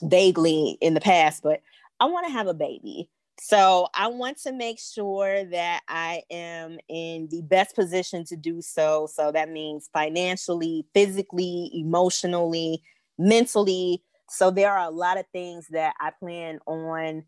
vaguely 0.01 0.77
in 0.81 0.95
the 0.95 1.01
past, 1.01 1.43
but 1.43 1.61
I 1.99 2.05
want 2.05 2.25
to 2.27 2.33
have 2.33 2.47
a 2.47 2.53
baby. 2.55 3.09
So 3.39 3.87
I 3.93 4.07
want 4.07 4.37
to 4.43 4.51
make 4.51 4.79
sure 4.79 5.45
that 5.45 5.81
I 5.87 6.23
am 6.31 6.79
in 6.89 7.27
the 7.29 7.41
best 7.43 7.75
position 7.75 8.25
to 8.25 8.35
do 8.35 8.61
so. 8.61 9.07
So 9.11 9.31
that 9.31 9.49
means 9.49 9.89
financially, 9.93 10.85
physically, 10.93 11.71
emotionally, 11.73 12.81
mentally. 13.17 14.03
So 14.29 14.49
there 14.49 14.71
are 14.71 14.87
a 14.87 14.91
lot 14.91 15.19
of 15.19 15.25
things 15.31 15.67
that 15.69 15.93
I 15.99 16.11
plan 16.19 16.59
on 16.65 17.23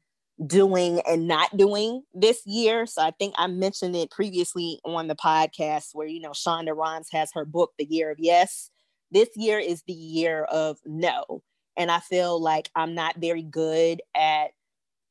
doing 0.45 1.01
and 1.01 1.27
not 1.27 1.55
doing 1.55 2.03
this 2.13 2.41
year. 2.45 2.85
So 2.85 3.01
I 3.03 3.11
think 3.11 3.35
I 3.37 3.47
mentioned 3.47 3.95
it 3.95 4.09
previously 4.09 4.79
on 4.85 5.07
the 5.07 5.15
podcast 5.15 5.89
where, 5.93 6.07
you 6.07 6.21
know, 6.21 6.31
Shonda 6.31 6.75
Rhimes 6.75 7.09
has 7.11 7.31
her 7.33 7.45
book, 7.45 7.73
The 7.77 7.85
Year 7.85 8.11
of 8.11 8.17
Yes. 8.19 8.71
This 9.11 9.29
year 9.35 9.59
is 9.59 9.83
the 9.87 9.93
year 9.93 10.43
of 10.45 10.77
no. 10.85 11.43
And 11.77 11.91
I 11.91 11.99
feel 11.99 12.41
like 12.41 12.69
I'm 12.75 12.95
not 12.95 13.17
very 13.17 13.43
good 13.43 14.01
at 14.15 14.51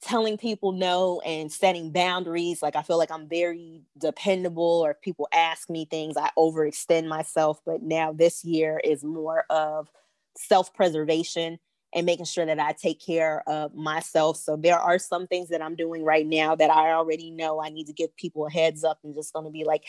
telling 0.00 0.36
people 0.36 0.72
no 0.72 1.20
and 1.24 1.50
setting 1.50 1.90
boundaries. 1.90 2.62
Like 2.62 2.76
I 2.76 2.82
feel 2.82 2.98
like 2.98 3.10
I'm 3.10 3.28
very 3.28 3.82
dependable, 3.98 4.82
or 4.84 4.92
if 4.92 5.00
people 5.00 5.28
ask 5.32 5.68
me 5.68 5.84
things, 5.84 6.16
I 6.16 6.30
overextend 6.38 7.08
myself. 7.08 7.60
But 7.66 7.82
now 7.82 8.12
this 8.12 8.44
year 8.44 8.80
is 8.82 9.04
more 9.04 9.44
of 9.50 9.88
self 10.36 10.72
preservation 10.74 11.58
and 11.94 12.06
making 12.06 12.26
sure 12.26 12.44
that 12.44 12.60
I 12.60 12.72
take 12.72 13.00
care 13.04 13.42
of 13.48 13.74
myself. 13.74 14.36
So 14.36 14.56
there 14.56 14.78
are 14.78 14.98
some 14.98 15.26
things 15.26 15.48
that 15.48 15.62
I'm 15.62 15.74
doing 15.74 16.04
right 16.04 16.26
now 16.26 16.54
that 16.54 16.70
I 16.70 16.92
already 16.92 17.30
know 17.30 17.62
I 17.62 17.70
need 17.70 17.86
to 17.86 17.92
give 17.92 18.14
people 18.16 18.46
a 18.46 18.50
heads 18.50 18.84
up 18.84 18.98
and 19.02 19.14
just 19.14 19.32
to 19.32 19.50
be 19.50 19.64
like, 19.64 19.84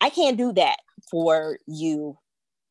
I 0.00 0.10
can't 0.10 0.36
do 0.36 0.52
that 0.52 0.76
for 1.10 1.58
you 1.66 2.16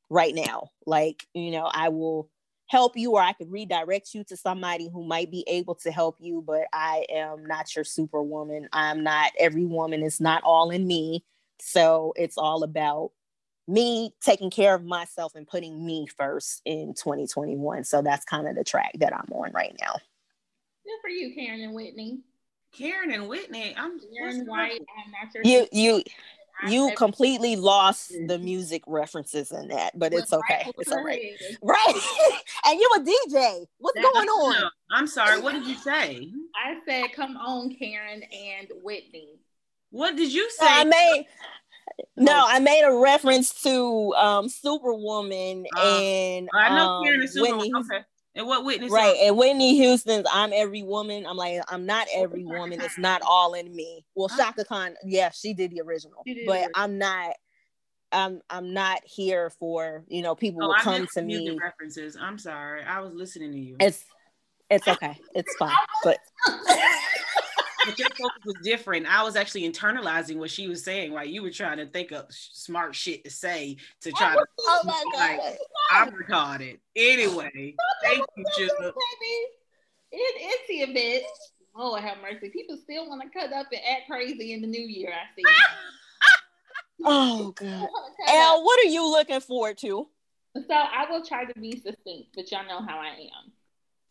right 0.10 0.34
now. 0.34 0.70
Like, 0.86 1.26
you 1.34 1.52
know, 1.52 1.70
I 1.72 1.90
will 1.90 2.30
help 2.70 2.96
you 2.96 3.12
or 3.14 3.22
I 3.22 3.34
could 3.34 3.52
redirect 3.52 4.14
you 4.14 4.24
to 4.26 4.38
somebody 4.38 4.90
who 4.94 5.04
might 5.04 5.32
be 5.32 5.44
able 5.48 5.76
to 5.76 5.92
help 5.92 6.18
you, 6.20 6.44
but 6.46 6.68
I 6.72 7.06
am 7.10 7.46
not 7.46 7.76
your 7.76 7.84
superwoman. 7.84 8.70
I'm 8.72 9.04
not 9.04 9.32
every 9.38 9.66
woman 9.66 10.04
is 10.04 10.22
not 10.22 10.44
all 10.44 10.70
in 10.70 10.86
me. 10.86 11.26
So 11.60 12.14
it's 12.16 12.38
all 12.38 12.64
about 12.64 13.12
me 13.68 14.14
taking 14.22 14.52
care 14.52 14.76
of 14.76 14.86
myself 14.86 15.34
and 15.36 15.48
putting 15.48 15.84
me 15.84 16.08
first 16.16 16.62
in 16.64 16.94
2021. 16.94 17.84
So 17.86 18.04
that's 18.04 18.24
kind 18.24 18.48
of 18.48 18.56
the 18.56 18.64
track 18.64 18.92
that 19.00 19.14
I'm 19.14 19.34
on 19.34 19.52
right 19.52 19.76
now. 19.82 19.94
Good 20.86 21.00
for 21.02 21.10
you, 21.10 21.36
Karyn 21.36 21.64
and 21.64 21.74
Whitney. 21.74 22.20
Karyn 22.78 23.14
and 23.14 23.28
Whitney. 23.28 23.74
I'm 23.76 24.00
Karyn 24.00 24.46
White, 24.46 24.82
I'm 25.04 25.12
not 25.12 25.34
your 25.34 25.44
You 25.44 25.68
you 25.72 25.96
I'm 25.96 26.04
you 26.68 26.86
every- 26.86 26.96
completely 26.96 27.56
lost 27.56 28.12
the 28.28 28.38
music 28.40 28.84
references 28.88 29.52
in 29.52 29.70
that, 29.70 29.98
but 29.98 30.14
it's 30.14 30.34
okay. 30.34 30.64
Michael 30.66 30.74
It's 30.80 30.92
all 30.92 31.04
right. 31.04 31.22
Right. 31.62 32.02
and 32.66 32.80
you 32.80 32.90
a 32.96 33.00
DJ. 33.00 33.66
What's 33.78 33.96
That- 33.96 34.12
going 34.14 34.28
on? 34.28 34.62
No, 34.62 34.70
I'm 34.92 35.08
sorry. 35.08 35.40
What 35.42 35.54
did 35.54 35.66
you 35.66 35.76
say? 35.76 36.30
I 36.56 36.76
said, 36.88 37.14
come 37.16 37.38
on, 37.38 37.70
Karyn 37.82 38.24
and 38.34 38.68
Whitney. 38.84 39.40
What 39.92 40.16
did 40.16 40.32
you 40.32 40.50
No, 40.62 40.68
I 40.68 40.84
made 40.84 41.26
no, 42.16 42.32
Oh. 42.34 42.46
I 42.48 42.60
made 42.60 42.84
a 42.84 42.94
reference 42.94 43.62
to 43.64 44.14
um 44.16 44.48
Superwoman 44.50 45.66
Uh, 45.76 45.80
and 45.82 46.50
I 46.54 46.70
know 46.76 46.88
um, 46.90 47.04
Karyn 47.06 47.22
and 47.22 47.30
Superwoman. 47.30 47.60
Whitney 47.60 47.80
Okay. 47.98 48.06
And 48.36 48.46
what 48.48 48.64
witness? 48.64 48.92
Right, 48.92 49.18
and 49.24 49.38
Whitney 49.38 49.76
Houston's 49.78 50.28
"I'm 50.32 50.52
Every 50.54 50.84
Woman." 50.84 51.26
I'm 51.26 51.36
like, 51.36 51.62
I'm 51.68 51.86
not 51.86 52.08
every 52.16 52.46
woman. 52.46 52.80
It's 52.80 52.98
not 52.98 53.22
all 53.24 53.54
in 53.54 53.76
me. 53.76 54.06
Well. 54.16 54.30
Chaka 54.30 54.66
Khan, 54.66 54.96
yeah, 55.04 55.32
she 55.32 55.54
did 55.54 55.72
the 55.72 55.82
original, 55.82 56.24
did 56.26 56.46
but 56.46 56.52
original. 56.54 56.72
I'm 56.76 56.98
not. 56.98 57.36
I'm 58.12 58.42
I'm 58.50 58.74
not 58.74 59.02
here 59.04 59.52
for 59.60 60.04
you 60.08 60.22
know 60.22 60.36
people 60.36 60.64
Oh, 60.64 60.68
will 60.68 60.76
I 60.76 60.82
come 60.82 61.08
to 61.14 61.22
me. 61.22 61.60
references. 61.62 62.18
I'm 62.20 62.38
sorry. 62.38 62.84
I 62.84 63.02
was 63.02 63.14
listening 63.14 63.52
to 63.52 63.60
you. 63.60 63.76
It's 63.80 64.04
it's 64.70 64.88
okay. 64.88 65.20
It's 65.34 65.56
fine. 65.56 65.76
But 66.04 66.18
but 67.86 67.98
your 68.00 68.10
focus 68.10 68.46
was 68.46 68.56
different. 68.64 69.06
I 69.08 69.24
was 69.24 69.36
actually 69.36 69.70
internalizing 69.70 70.38
what 70.38 70.50
she 70.50 70.68
was 70.68 70.84
saying. 70.84 71.14
Right, 71.14 71.28
you 71.30 71.42
were 71.42 71.52
trying 71.52 71.78
to 71.78 71.86
think 71.86 72.12
of 72.12 72.26
smart 72.30 72.96
shit 72.96 73.24
to 73.24 73.30
say 73.30 73.78
to 74.02 74.12
try 74.12 74.36
to. 74.36 74.46
oh 74.60 74.82
my 74.86 75.04
Like, 75.16 75.38
god. 75.40 75.58
I'm 75.92 76.12
retarded. 76.12 76.80
Anyway, 76.96 77.76
thank 78.04 78.26
you, 78.36 78.46
Sugar. 78.58 78.74
Baby, 78.80 78.94
it's 80.12 80.90
a 80.90 80.94
bit. 80.94 81.24
Lord 81.76 82.02
have 82.02 82.18
mercy. 82.22 82.50
People 82.50 82.78
still 82.78 83.08
want 83.08 83.22
to 83.22 83.30
cut 83.30 83.54
up 83.54 83.68
and 83.72 83.82
act 83.90 84.10
crazy 84.10 84.54
in 84.54 84.62
the 84.62 84.68
new 84.68 84.82
year. 84.82 85.12
I 85.12 85.34
see. 85.36 85.44
Oh 87.06 87.52
god. 87.56 87.68
Wanna 87.68 88.16
cut 88.26 88.36
Elle, 88.36 88.58
up. 88.58 88.64
what 88.64 88.86
are 88.86 88.90
you 88.90 89.10
looking 89.10 89.40
forward 89.40 89.78
to? 89.80 90.08
So 90.56 90.74
I 90.74 91.10
will 91.10 91.24
try 91.24 91.46
to 91.46 91.60
be 91.60 91.72
succinct, 91.80 92.30
but 92.36 92.52
y'all 92.52 92.68
know 92.68 92.82
how 92.86 92.98
I 93.00 93.10
am. 93.10 93.52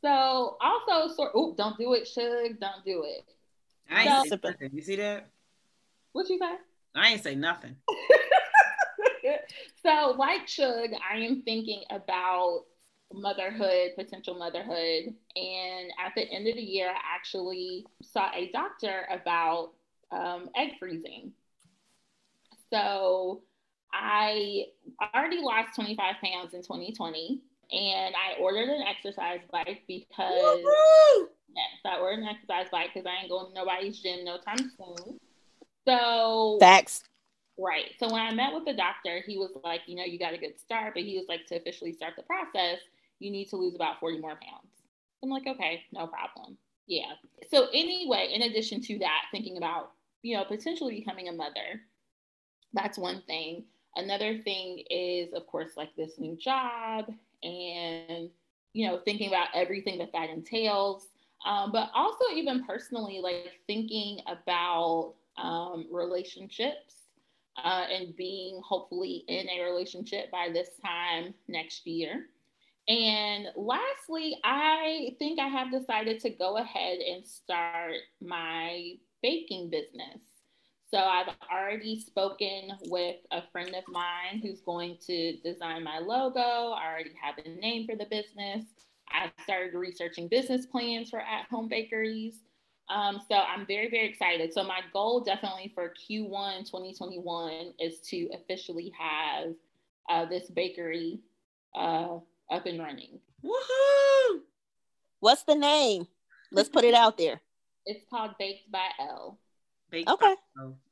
So 0.01 0.57
also, 0.61 1.13
sort. 1.15 1.33
Oh, 1.35 1.55
don't 1.57 1.77
do 1.77 1.93
it, 1.95 2.07
Shug. 2.09 2.59
Don't 2.61 2.85
do 2.87 3.05
it. 3.05 3.25
I 3.91 4.05
ain't 4.05 4.29
say 4.29 4.39
nothing. 4.43 4.71
You 4.73 4.83
see 4.83 4.97
that? 4.97 5.29
What 6.13 6.29
you 6.29 6.39
say? 6.39 6.53
I 6.95 7.11
ain't 7.11 7.23
say 7.23 7.35
nothing. 7.35 7.77
so, 9.83 10.15
like 10.19 10.47
Chug, 10.47 10.91
I 11.11 11.19
am 11.19 11.43
thinking 11.43 11.83
about 11.91 12.65
motherhood, 13.13 13.93
potential 13.97 14.35
motherhood. 14.35 15.15
And 15.37 15.91
at 16.05 16.13
the 16.15 16.23
end 16.23 16.49
of 16.49 16.55
the 16.55 16.63
year, 16.63 16.89
I 16.89 17.15
actually 17.15 17.87
saw 18.03 18.31
a 18.35 18.51
doctor 18.53 19.07
about 19.11 19.73
um, 20.11 20.49
egg 20.57 20.73
freezing. 20.79 21.33
So 22.71 23.43
I 23.93 24.67
already 25.15 25.41
lost 25.41 25.75
25 25.75 26.15
pounds 26.23 26.55
in 26.55 26.63
2020 26.63 27.41
and 27.71 28.15
I 28.15 28.41
ordered 28.41 28.69
an 28.69 28.83
exercise 28.83 29.41
bike 29.51 29.83
because 29.87 30.63
yes, 31.55 31.81
I 31.85 31.99
ordered 32.01 32.21
an 32.21 32.29
exercise 32.29 32.67
bike 32.71 32.91
because 32.95 33.07
I 33.07 33.23
ain't 33.23 33.31
going 33.31 33.49
to 33.49 33.55
nobody's 33.55 33.99
gym 34.01 34.25
no 34.25 34.39
time 34.39 34.71
soon. 34.77 35.19
So 35.87 36.59
Facts. 36.61 37.05
Right. 37.59 37.91
So 37.99 38.07
when 38.13 38.23
I 38.23 38.33
met 38.33 38.55
with 38.55 38.65
the 38.65 38.75
doctor, 38.75 39.21
he 39.27 39.37
was 39.37 39.51
like, 39.65 39.81
you 39.87 39.97
know, 39.97 40.05
you 40.05 40.19
got 40.19 40.33
a 40.33 40.39
good 40.39 40.61
start, 40.61 40.95
but 40.95 41.03
he 41.03 41.19
was 41.19 41.27
like, 41.29 41.47
to 41.47 41.57
officially 41.57 41.93
start 41.93 42.15
the 42.17 42.23
process, 42.23 42.79
you 43.19 43.33
need 43.33 43.47
to 43.47 43.57
lose 43.57 43.75
about 43.75 43.99
40 43.99 44.21
more 44.21 44.39
pounds. 44.41 44.71
I'm 45.23 45.29
like, 45.29 45.47
okay, 45.47 45.83
no 45.93 46.07
problem. 46.07 46.57
Yeah. 46.87 47.15
So 47.51 47.67
anyway, 47.75 48.31
in 48.33 48.43
addition 48.43 48.81
to 48.83 48.99
that, 49.01 49.23
thinking 49.33 49.57
about, 49.57 49.91
you 50.23 50.37
know, 50.37 50.45
potentially 50.45 51.01
becoming 51.01 51.29
a 51.29 51.33
mother, 51.33 51.83
that's 52.73 52.97
one 52.97 53.23
thing. 53.27 53.65
Another 53.97 54.39
thing 54.39 54.85
is, 54.89 55.33
of 55.35 55.47
course, 55.49 55.73
like 55.77 55.95
this 55.97 56.19
new 56.19 56.37
job 56.37 57.13
and, 57.43 58.31
you 58.73 58.87
know, 58.87 59.01
thinking 59.05 59.29
about 59.29 59.49
everything 59.55 59.99
that 59.99 60.13
that 60.13 60.31
entails. 60.31 61.09
Um, 61.47 61.71
but 61.73 61.91
also 61.95 62.25
even 62.35 62.65
personally, 62.65 63.21
like 63.23 63.53
thinking 63.67 64.21
about 64.27 65.15
um, 65.37 65.87
relationships 65.91 66.95
uh, 67.57 67.87
and 67.91 68.15
being 68.17 68.61
hopefully 68.67 69.25
in 69.29 69.49
a 69.49 69.63
relationship 69.63 70.31
by 70.31 70.49
this 70.53 70.71
time 70.85 71.35
next 71.47 71.87
year. 71.87 72.27
And 72.89 73.49
lastly, 73.55 74.37
I 74.45 75.15
think 75.19 75.39
I 75.39 75.49
have 75.49 75.71
decided 75.71 76.21
to 76.21 76.31
go 76.31 76.57
ahead 76.57 76.99
and 76.99 77.27
start 77.27 77.97
my 78.21 78.95
baking 79.23 79.69
business. 79.69 80.19
So 80.91 80.99
I've 80.99 81.29
already 81.53 82.01
spoken 82.01 82.71
with 82.87 83.17
a 83.31 83.43
friend 83.53 83.75
of 83.75 83.85
mine 83.89 84.41
who's 84.43 84.61
going 84.63 84.97
to 85.07 85.37
design 85.39 85.85
my 85.85 85.99
logo. 85.99 86.41
I 86.41 86.87
already 86.91 87.13
have 87.23 87.35
a 87.45 87.49
name 87.61 87.87
for 87.87 87.95
the 87.95 88.07
business. 88.07 88.65
I 89.11 89.31
started 89.43 89.75
researching 89.75 90.29
business 90.29 90.65
plans 90.65 91.11
for 91.11 91.21
at 91.21 91.47
home 91.51 91.69
bakeries. 91.69 92.37
Um, 92.89 93.21
so 93.29 93.37
I'm 93.37 93.67
very, 93.67 93.91
very 93.91 94.09
excited. 94.09 94.55
So 94.55 94.65
my 94.65 94.81
goal 94.95 95.21
definitely 95.21 95.73
for 95.75 95.91
Q1 95.91 96.65
2021 96.65 97.75
is 97.79 98.01
to 98.09 98.31
officially 98.33 98.91
have 98.99 99.53
uh, 100.09 100.25
this 100.25 100.49
bakery 100.49 101.21
uh, 101.75 102.17
up 102.51 102.65
and 102.65 102.79
running. 102.79 103.21
Woohoo! 103.45 104.41
What's 105.21 105.43
the 105.43 105.55
name? 105.55 106.07
Let's 106.51 106.71
put 106.71 106.85
it 106.85 106.95
out 106.95 107.19
there. 107.19 107.41
It's 107.91 108.05
called 108.11 108.33
Baked 108.39 108.71
by 108.71 108.87
L. 109.01 109.39
Baked 109.91 110.09
Okay. 110.09 110.37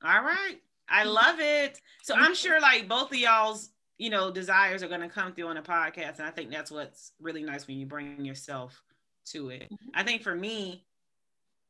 All 0.05 0.23
right. 0.23 0.61
I 0.89 1.05
love 1.05 1.41
it. 1.41 1.81
So 2.03 2.15
I'm 2.17 2.35
sure 2.35 2.61
like 2.61 2.89
both 2.89 3.13
of 3.13 3.19
y'all's, 3.19 3.71
you 3.99 4.11
know, 4.11 4.31
desires 4.31 4.83
are 4.83 4.89
gonna 4.89 5.09
come 5.09 5.35
through 5.35 5.49
on 5.49 5.57
the 5.57 5.63
podcast. 5.63 6.19
And 6.19 6.27
I 6.27 6.31
think 6.31 6.51
that's 6.51 6.71
what's 6.71 7.13
really 7.19 7.43
nice 7.43 7.67
when 7.67 7.79
you 7.79 7.87
bring 7.87 8.25
yourself 8.25 8.83
to 9.27 9.51
it. 9.51 9.73
Mhm. 9.73 9.93
I 9.95 10.05
think 10.05 10.23
for 10.23 10.35
me, 10.35 10.87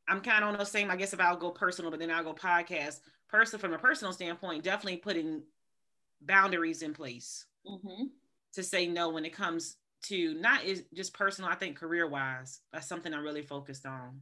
I'm 0.07 0.21
kind 0.21 0.43
of 0.43 0.49
on 0.53 0.57
the 0.59 0.65
same, 0.65 0.91
I 0.91 0.95
guess 0.97 1.13
if 1.13 1.19
I'll 1.21 1.37
go 1.37 1.51
personal, 1.51 1.91
but 1.91 1.99
then 1.99 2.11
I'll 2.11 2.23
go 2.23 2.33
podcast. 2.35 3.01
Person 3.29 3.59
from 3.59 3.73
a 3.73 3.79
personal 3.79 4.13
standpoint, 4.13 4.63
definitely 4.63 4.97
putting 4.97 5.43
boundaries 6.21 6.81
in 6.83 6.93
place 6.93 7.45
hmm 7.65 8.17
to 8.53 8.63
say 8.63 8.87
no 8.87 9.09
when 9.09 9.25
it 9.25 9.33
comes 9.33 9.77
to 10.03 10.33
not 10.35 10.63
is 10.63 10.85
just 10.93 11.13
personal, 11.13 11.49
I 11.49 11.55
think 11.55 11.77
career 11.77 12.07
wise. 12.07 12.61
That's 12.71 12.87
something 12.87 13.13
I'm 13.13 13.23
really 13.23 13.41
focused 13.41 13.85
on. 13.85 14.21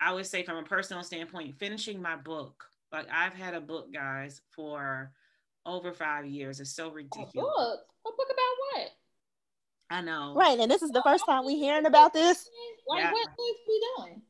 I 0.00 0.12
would 0.12 0.26
say 0.26 0.44
from 0.44 0.56
a 0.58 0.62
personal 0.62 1.02
standpoint, 1.02 1.56
finishing 1.58 2.00
my 2.02 2.16
book. 2.16 2.64
Like 2.92 3.06
I've 3.12 3.34
had 3.34 3.54
a 3.54 3.60
book, 3.60 3.92
guys, 3.92 4.40
for 4.54 5.12
over 5.66 5.92
five 5.92 6.26
years. 6.26 6.60
It's 6.60 6.74
so 6.74 6.88
A 6.88 6.92
ridiculous. 6.92 7.32
book? 7.34 7.80
A 8.06 8.10
book 8.10 8.28
about 8.30 8.80
what? 8.82 8.90
I 9.90 10.00
know. 10.00 10.34
Right. 10.36 10.58
And 10.58 10.70
this 10.70 10.82
is 10.82 10.90
the 10.90 11.02
first 11.02 11.24
time 11.26 11.44
we're 11.44 11.56
hearing 11.56 11.86
about 11.86 12.12
this. 12.12 12.48
Like 12.88 13.02
Yeah. 13.04 13.12
what 13.12 13.28
needs 13.38 13.58
to 13.58 13.66
be 13.66 13.80
doing? 13.96 14.22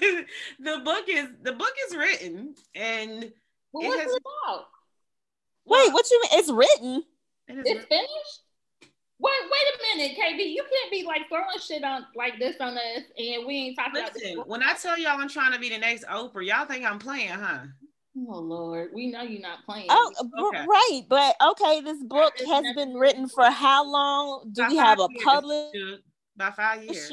the 0.60 0.78
book 0.84 1.04
is 1.08 1.28
the 1.42 1.52
book 1.52 1.72
is 1.88 1.96
written 1.96 2.54
and 2.74 3.32
Well, 3.72 3.84
It 3.84 3.88
what's 3.88 4.02
has- 4.02 4.12
it 4.14 4.22
about? 4.46 4.64
Wait, 5.66 5.92
what 5.92 6.10
you 6.10 6.22
mean? 6.22 6.30
It's 6.38 6.50
written. 6.50 7.04
it 7.48 7.58
is 7.58 7.64
It's 7.66 7.86
finished? 7.86 8.40
Wait, 9.18 9.32
wait 9.44 9.96
a 9.96 9.96
minute, 9.98 10.18
KB. 10.18 10.52
You 10.54 10.62
can't 10.62 10.90
be 10.90 11.02
like 11.04 11.22
throwing 11.28 11.58
shit 11.58 11.82
on 11.84 12.06
like 12.14 12.38
this 12.38 12.56
on 12.60 12.76
us, 12.76 13.02
and 13.16 13.46
we 13.46 13.54
ain't 13.56 13.76
talking 13.78 13.98
about 14.00 14.12
this. 14.12 14.22
Listen, 14.22 14.42
when 14.46 14.62
I 14.62 14.74
tell 14.74 14.98
y'all 14.98 15.18
I'm 15.18 15.28
trying 15.28 15.52
to 15.52 15.58
be 15.58 15.70
the 15.70 15.78
next 15.78 16.04
Oprah, 16.04 16.44
y'all 16.46 16.66
think 16.66 16.84
I'm 16.84 16.98
playing, 16.98 17.30
huh? 17.30 17.60
Oh 18.28 18.38
Lord, 18.38 18.90
we 18.94 19.10
know 19.10 19.22
you're 19.22 19.40
not 19.40 19.64
playing. 19.64 19.86
Oh, 19.90 20.12
uh, 20.20 20.24
b- 20.24 20.30
Okay. 20.38 20.66
right. 20.66 21.02
But 21.08 21.36
okay, 21.50 21.80
this 21.80 22.02
book 22.02 22.34
has 22.46 22.64
been 22.74 22.94
written 22.94 23.28
for 23.28 23.44
how 23.50 23.90
long? 23.90 24.50
Do 24.52 24.62
About 24.62 24.70
we 24.70 24.76
have 24.76 25.00
a 25.00 25.08
years, 25.10 25.24
publisher? 25.24 25.68
dude. 25.72 26.00
About 26.36 26.56
five 26.56 26.82
years. 26.84 27.10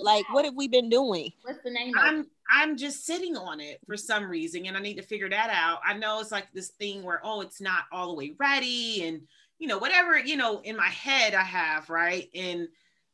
Like, 0.00 0.24
what 0.32 0.44
have 0.44 0.54
we 0.54 0.68
been 0.68 0.88
doing? 0.88 1.32
What's 1.42 1.62
the 1.64 1.70
name 1.70 1.96
of 1.96 2.04
I'm 2.04 2.20
it? 2.20 2.26
I'm 2.52 2.76
just 2.76 3.04
sitting 3.04 3.36
on 3.36 3.60
it 3.60 3.80
for 3.86 3.96
some 3.96 4.28
reason, 4.28 4.66
and 4.66 4.76
I 4.76 4.80
need 4.80 4.96
to 4.96 5.02
figure 5.02 5.28
that 5.28 5.50
out. 5.50 5.80
I 5.84 5.94
know 5.94 6.20
it's 6.20 6.30
like 6.32 6.46
this 6.52 6.68
thing 6.70 7.02
where 7.02 7.20
oh, 7.24 7.40
it's 7.40 7.60
not 7.60 7.84
all 7.92 8.08
the 8.08 8.14
way 8.14 8.34
ready, 8.38 9.04
and 9.04 9.22
you 9.60 9.68
know 9.68 9.78
whatever 9.78 10.18
you 10.18 10.36
know 10.36 10.60
in 10.62 10.76
my 10.76 10.88
head 10.88 11.34
I 11.34 11.44
have 11.44 11.88
right, 11.88 12.28
and 12.34 12.66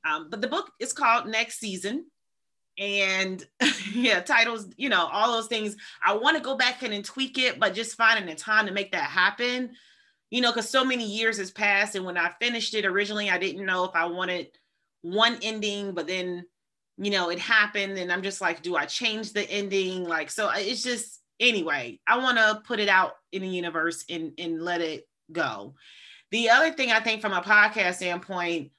um, 0.09 0.29
but 0.31 0.41
the 0.41 0.49
book 0.49 0.71
is 0.81 0.95
called 0.95 1.27
Next 1.27 1.61
Season, 1.61 2.07
and 2.79 3.45
yeah, 3.93 4.21
titles, 4.21 4.69
you 4.79 4.89
know, 4.89 5.07
all 5.13 5.33
those 5.33 5.49
things. 5.49 5.77
I 6.03 6.17
want 6.17 6.39
to 6.39 6.43
go 6.43 6.57
back 6.57 6.83
in 6.83 6.95
and 6.95 7.05
tweak 7.05 7.37
it, 7.37 7.61
but 7.61 7.75
just 7.75 7.97
finding 7.97 8.27
the 8.27 8.35
time 8.35 8.67
to 8.67 8.73
make 8.73 8.93
that 8.93 9.11
happen, 9.11 9.73
you 10.31 10.41
know, 10.41 10.51
because 10.51 10.71
so 10.71 10.85
many 10.85 11.05
years 11.05 11.37
has 11.37 11.51
passed, 11.51 11.97
and 11.97 12.07
when 12.07 12.17
I 12.17 12.31
finished 12.41 12.73
it 12.73 12.87
originally, 12.87 13.29
I 13.29 13.39
didn't 13.39 13.67
know 13.67 13.85
if 13.85 13.95
I 13.95 14.07
wanted 14.07 14.49
one 15.03 15.39
ending, 15.43 15.93
but 15.93 16.07
then 16.07 16.47
you 16.99 17.11
know, 17.11 17.31
it 17.31 17.39
happened 17.39 17.99
and 17.99 18.11
I'm 18.11 18.23
just 18.23 18.41
like, 18.41 18.63
do 18.63 18.77
I 18.77 18.87
change 18.87 19.33
the 19.33 19.49
ending? 19.51 20.05
Like, 20.05 20.31
so 20.31 20.51
it's 20.55 20.83
just, 20.83 21.21
anyway, 21.39 22.01
I 22.07 22.19
want 22.19 22.39
to 22.39 22.63
put 22.67 22.81
it 22.81 22.89
out 22.89 23.13
in 23.33 23.43
the 23.43 23.49
universe 23.49 24.05
and, 24.09 24.33
and 24.39 24.63
let 24.63 24.81
it 24.81 25.07
go. 25.31 25.75
The 26.31 26.51
other 26.51 26.73
thing 26.73 26.91
I 26.91 27.01
think 27.01 27.21
from 27.21 27.33
a 27.33 27.41
podcast 27.41 27.97
standpoint, 27.97 28.73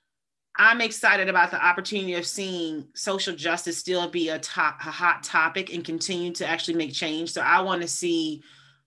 I'm 0.58 0.82
excited 0.82 1.30
about 1.30 1.52
the 1.52 1.64
opportunity 1.64 2.16
of 2.16 2.26
seeing 2.26 2.88
social 2.96 3.36
justice 3.36 3.78
still 3.78 4.10
be 4.10 4.30
a 4.30 4.40
top, 4.40 4.80
a 4.82 4.92
hot 4.92 5.24
topic 5.24 5.74
and 5.74 5.86
continue 5.86 6.32
to 6.34 6.48
actually 6.48 6.78
make 6.78 6.94
change. 6.94 7.32
So 7.32 7.42
I 7.42 7.62
want 7.62 7.84
to 7.84 7.88
see 7.88 8.44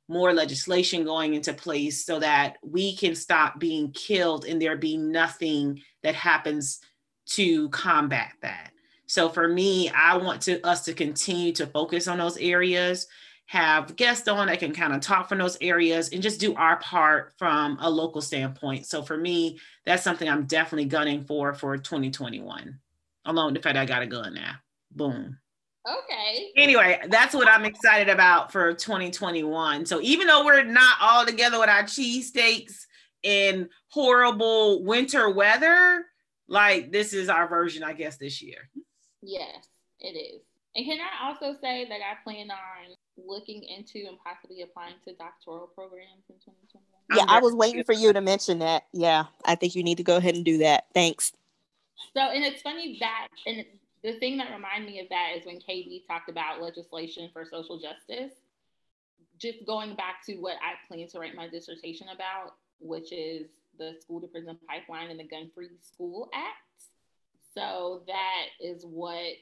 more 0.09 0.33
legislation 0.33 1.05
going 1.05 1.35
into 1.35 1.55
place 1.55 2.05
so 2.05 2.19
that 2.19 2.57
we 2.63 2.97
can 2.97 3.15
stop 3.15 3.61
being 3.61 3.93
killed 3.93 4.45
and 4.45 4.61
there 4.61 4.77
be 4.77 4.97
nothing 4.97 5.81
that 6.03 6.17
happens 6.17 6.81
to 7.27 7.69
combat 7.69 8.33
that. 8.43 8.73
So 9.07 9.29
for 9.29 9.47
me, 9.47 9.89
I 9.91 10.17
want 10.17 10.43
to 10.43 10.61
us 10.67 10.85
to 10.87 10.95
continue 10.95 11.53
to 11.53 11.67
focus 11.67 12.09
on 12.09 12.19
those 12.19 12.37
areas, 12.39 13.07
have 13.51 13.97
guests 13.97 14.29
on 14.29 14.47
that 14.47 14.61
can 14.61 14.73
kind 14.73 14.93
of 14.93 15.01
talk 15.01 15.29
from 15.29 15.39
those 15.39 15.59
areas 15.61 16.11
and 16.11 16.23
just 16.23 16.39
do 16.39 16.55
our 16.55 16.77
part 16.77 17.33
from 17.37 17.77
a 17.81 17.91
local 17.91 18.23
standpoint. 18.23 18.87
So 18.87 19.03
for 19.03 19.17
me, 19.17 19.59
that's 19.85 20.05
something 20.05 20.29
I'm 20.29 20.47
definitely 20.47 20.85
gunning 20.85 21.25
for 21.25 21.53
for 21.53 21.77
2021. 21.77 22.79
Along 23.25 23.47
with 23.47 23.55
the 23.57 23.61
fact 23.61 23.77
I 23.77 23.87
got 23.87 24.03
a 24.03 24.07
gun 24.07 24.35
now. 24.35 24.53
Boom. 24.93 25.37
Okay. 25.85 26.53
Anyway, 26.57 27.01
that's 27.09 27.35
what 27.35 27.49
I'm 27.49 27.65
excited 27.65 28.09
about 28.09 28.53
for 28.53 28.73
2021. 28.73 29.85
So 29.85 30.01
even 30.01 30.29
though 30.29 30.45
we're 30.45 30.63
not 30.63 30.99
all 31.01 31.27
together 31.27 31.59
with 31.59 31.71
our 31.71 31.83
cheesesteaks 31.83 32.85
in 33.25 33.69
horrible 33.89 34.85
winter 34.85 35.29
weather, 35.29 36.05
like 36.47 36.93
this 36.93 37.13
is 37.13 37.29
our 37.29 37.49
version, 37.49 37.83
I 37.83 37.95
guess, 37.95 38.17
this 38.17 38.41
year. 38.41 38.71
Yes, 39.23 39.67
it 39.99 40.17
is. 40.17 40.41
And 40.77 40.87
can 40.87 40.99
I 41.01 41.29
also 41.29 41.59
say 41.61 41.89
that 41.89 41.99
I 41.99 42.23
plan 42.23 42.49
on 42.53 42.95
looking 43.27 43.63
into 43.63 44.07
and 44.09 44.19
possibly 44.25 44.63
applying 44.63 44.95
to 45.07 45.15
doctoral 45.15 45.69
programs 45.69 46.25
in 46.29 46.37
2021? 46.37 46.83
Yeah, 47.17 47.23
I'm 47.23 47.29
I 47.29 47.33
very 47.35 47.43
was 47.43 47.55
waiting 47.55 47.85
for 47.85 47.93
you 47.93 48.13
to 48.13 48.21
mention 48.21 48.61
that. 48.61 48.85
Yeah, 48.93 49.25
I 49.45 49.55
think 49.55 49.75
you 49.75 49.83
need 49.83 49.97
to 49.97 50.05
go 50.05 50.17
ahead 50.17 50.35
and 50.35 50.45
do 50.45 50.59
that. 50.59 50.87
Thanks. 50.95 51.33
So, 52.15 52.21
and 52.21 52.45
it's 52.45 52.63
funny 52.63 52.99
that, 53.01 53.29
and 53.47 53.65
the 54.03 54.19
thing 54.19 54.39
that 54.39 54.51
reminded 54.53 54.91
me 54.91 55.01
of 55.01 55.09
that 55.11 55.33
is 55.37 55.45
when 55.45 55.57
KB 55.57 56.07
talked 56.07 56.29
about 56.29 56.63
legislation 56.63 57.29
for 57.33 57.45
social 57.45 57.79
justice. 57.79 58.33
Just 59.39 59.65
going 59.67 59.95
back 59.95 60.25
to 60.27 60.35
what 60.37 60.57
I 60.57 60.75
plan 60.87 61.09
to 61.09 61.19
write 61.19 61.35
my 61.35 61.49
dissertation 61.49 62.09
about, 62.15 62.57
which 62.79 63.11
is 63.11 63.47
the 63.79 63.95
school 64.01 64.21
to 64.21 64.27
prison 64.27 64.59
pipeline 64.69 65.11
and 65.11 65.19
the 65.19 65.25
Gun 65.25 65.51
Free 65.55 65.69
School 65.81 66.29
Act. 66.35 66.85
So 67.55 68.03
that 68.07 68.47
is 68.61 68.85
what 68.85 69.35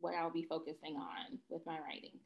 what 0.00 0.14
I'll 0.14 0.32
be 0.32 0.42
focusing 0.48 0.96
on 0.96 1.38
with 1.48 1.64
my 1.64 1.78
writing. 1.78 2.18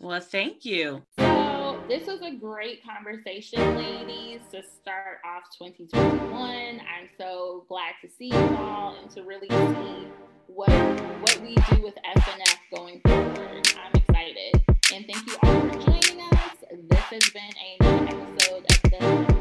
Well, 0.00 0.20
thank 0.20 0.64
you. 0.64 1.02
So, 1.18 1.80
this 1.88 2.06
was 2.06 2.20
a 2.22 2.30
great 2.30 2.84
conversation, 2.84 3.76
ladies, 3.76 4.40
to 4.52 4.62
start 4.62 5.18
off 5.24 5.42
2021. 5.58 6.80
I'm 6.80 7.08
so 7.18 7.64
glad 7.68 7.94
to 8.02 8.08
see 8.08 8.26
you 8.26 8.56
all 8.56 8.94
and 9.00 9.10
to 9.10 9.22
really 9.22 9.48
see 9.48 10.06
what 10.46 10.70
what 10.70 11.40
we 11.42 11.56
do 11.74 11.82
with 11.82 11.94
FNF 12.16 12.58
going 12.72 13.00
forward. 13.06 13.68
I'm 13.76 13.92
excited. 13.94 14.62
And 14.94 15.04
thank 15.04 15.26
you 15.26 15.36
all 15.42 15.60
for 15.62 15.78
joining 15.80 16.22
us. 16.32 16.56
This 16.88 17.00
has 17.00 17.30
been 17.30 17.52
another 17.80 18.22
episode 18.22 18.66
of 18.70 18.82
the 18.82 19.37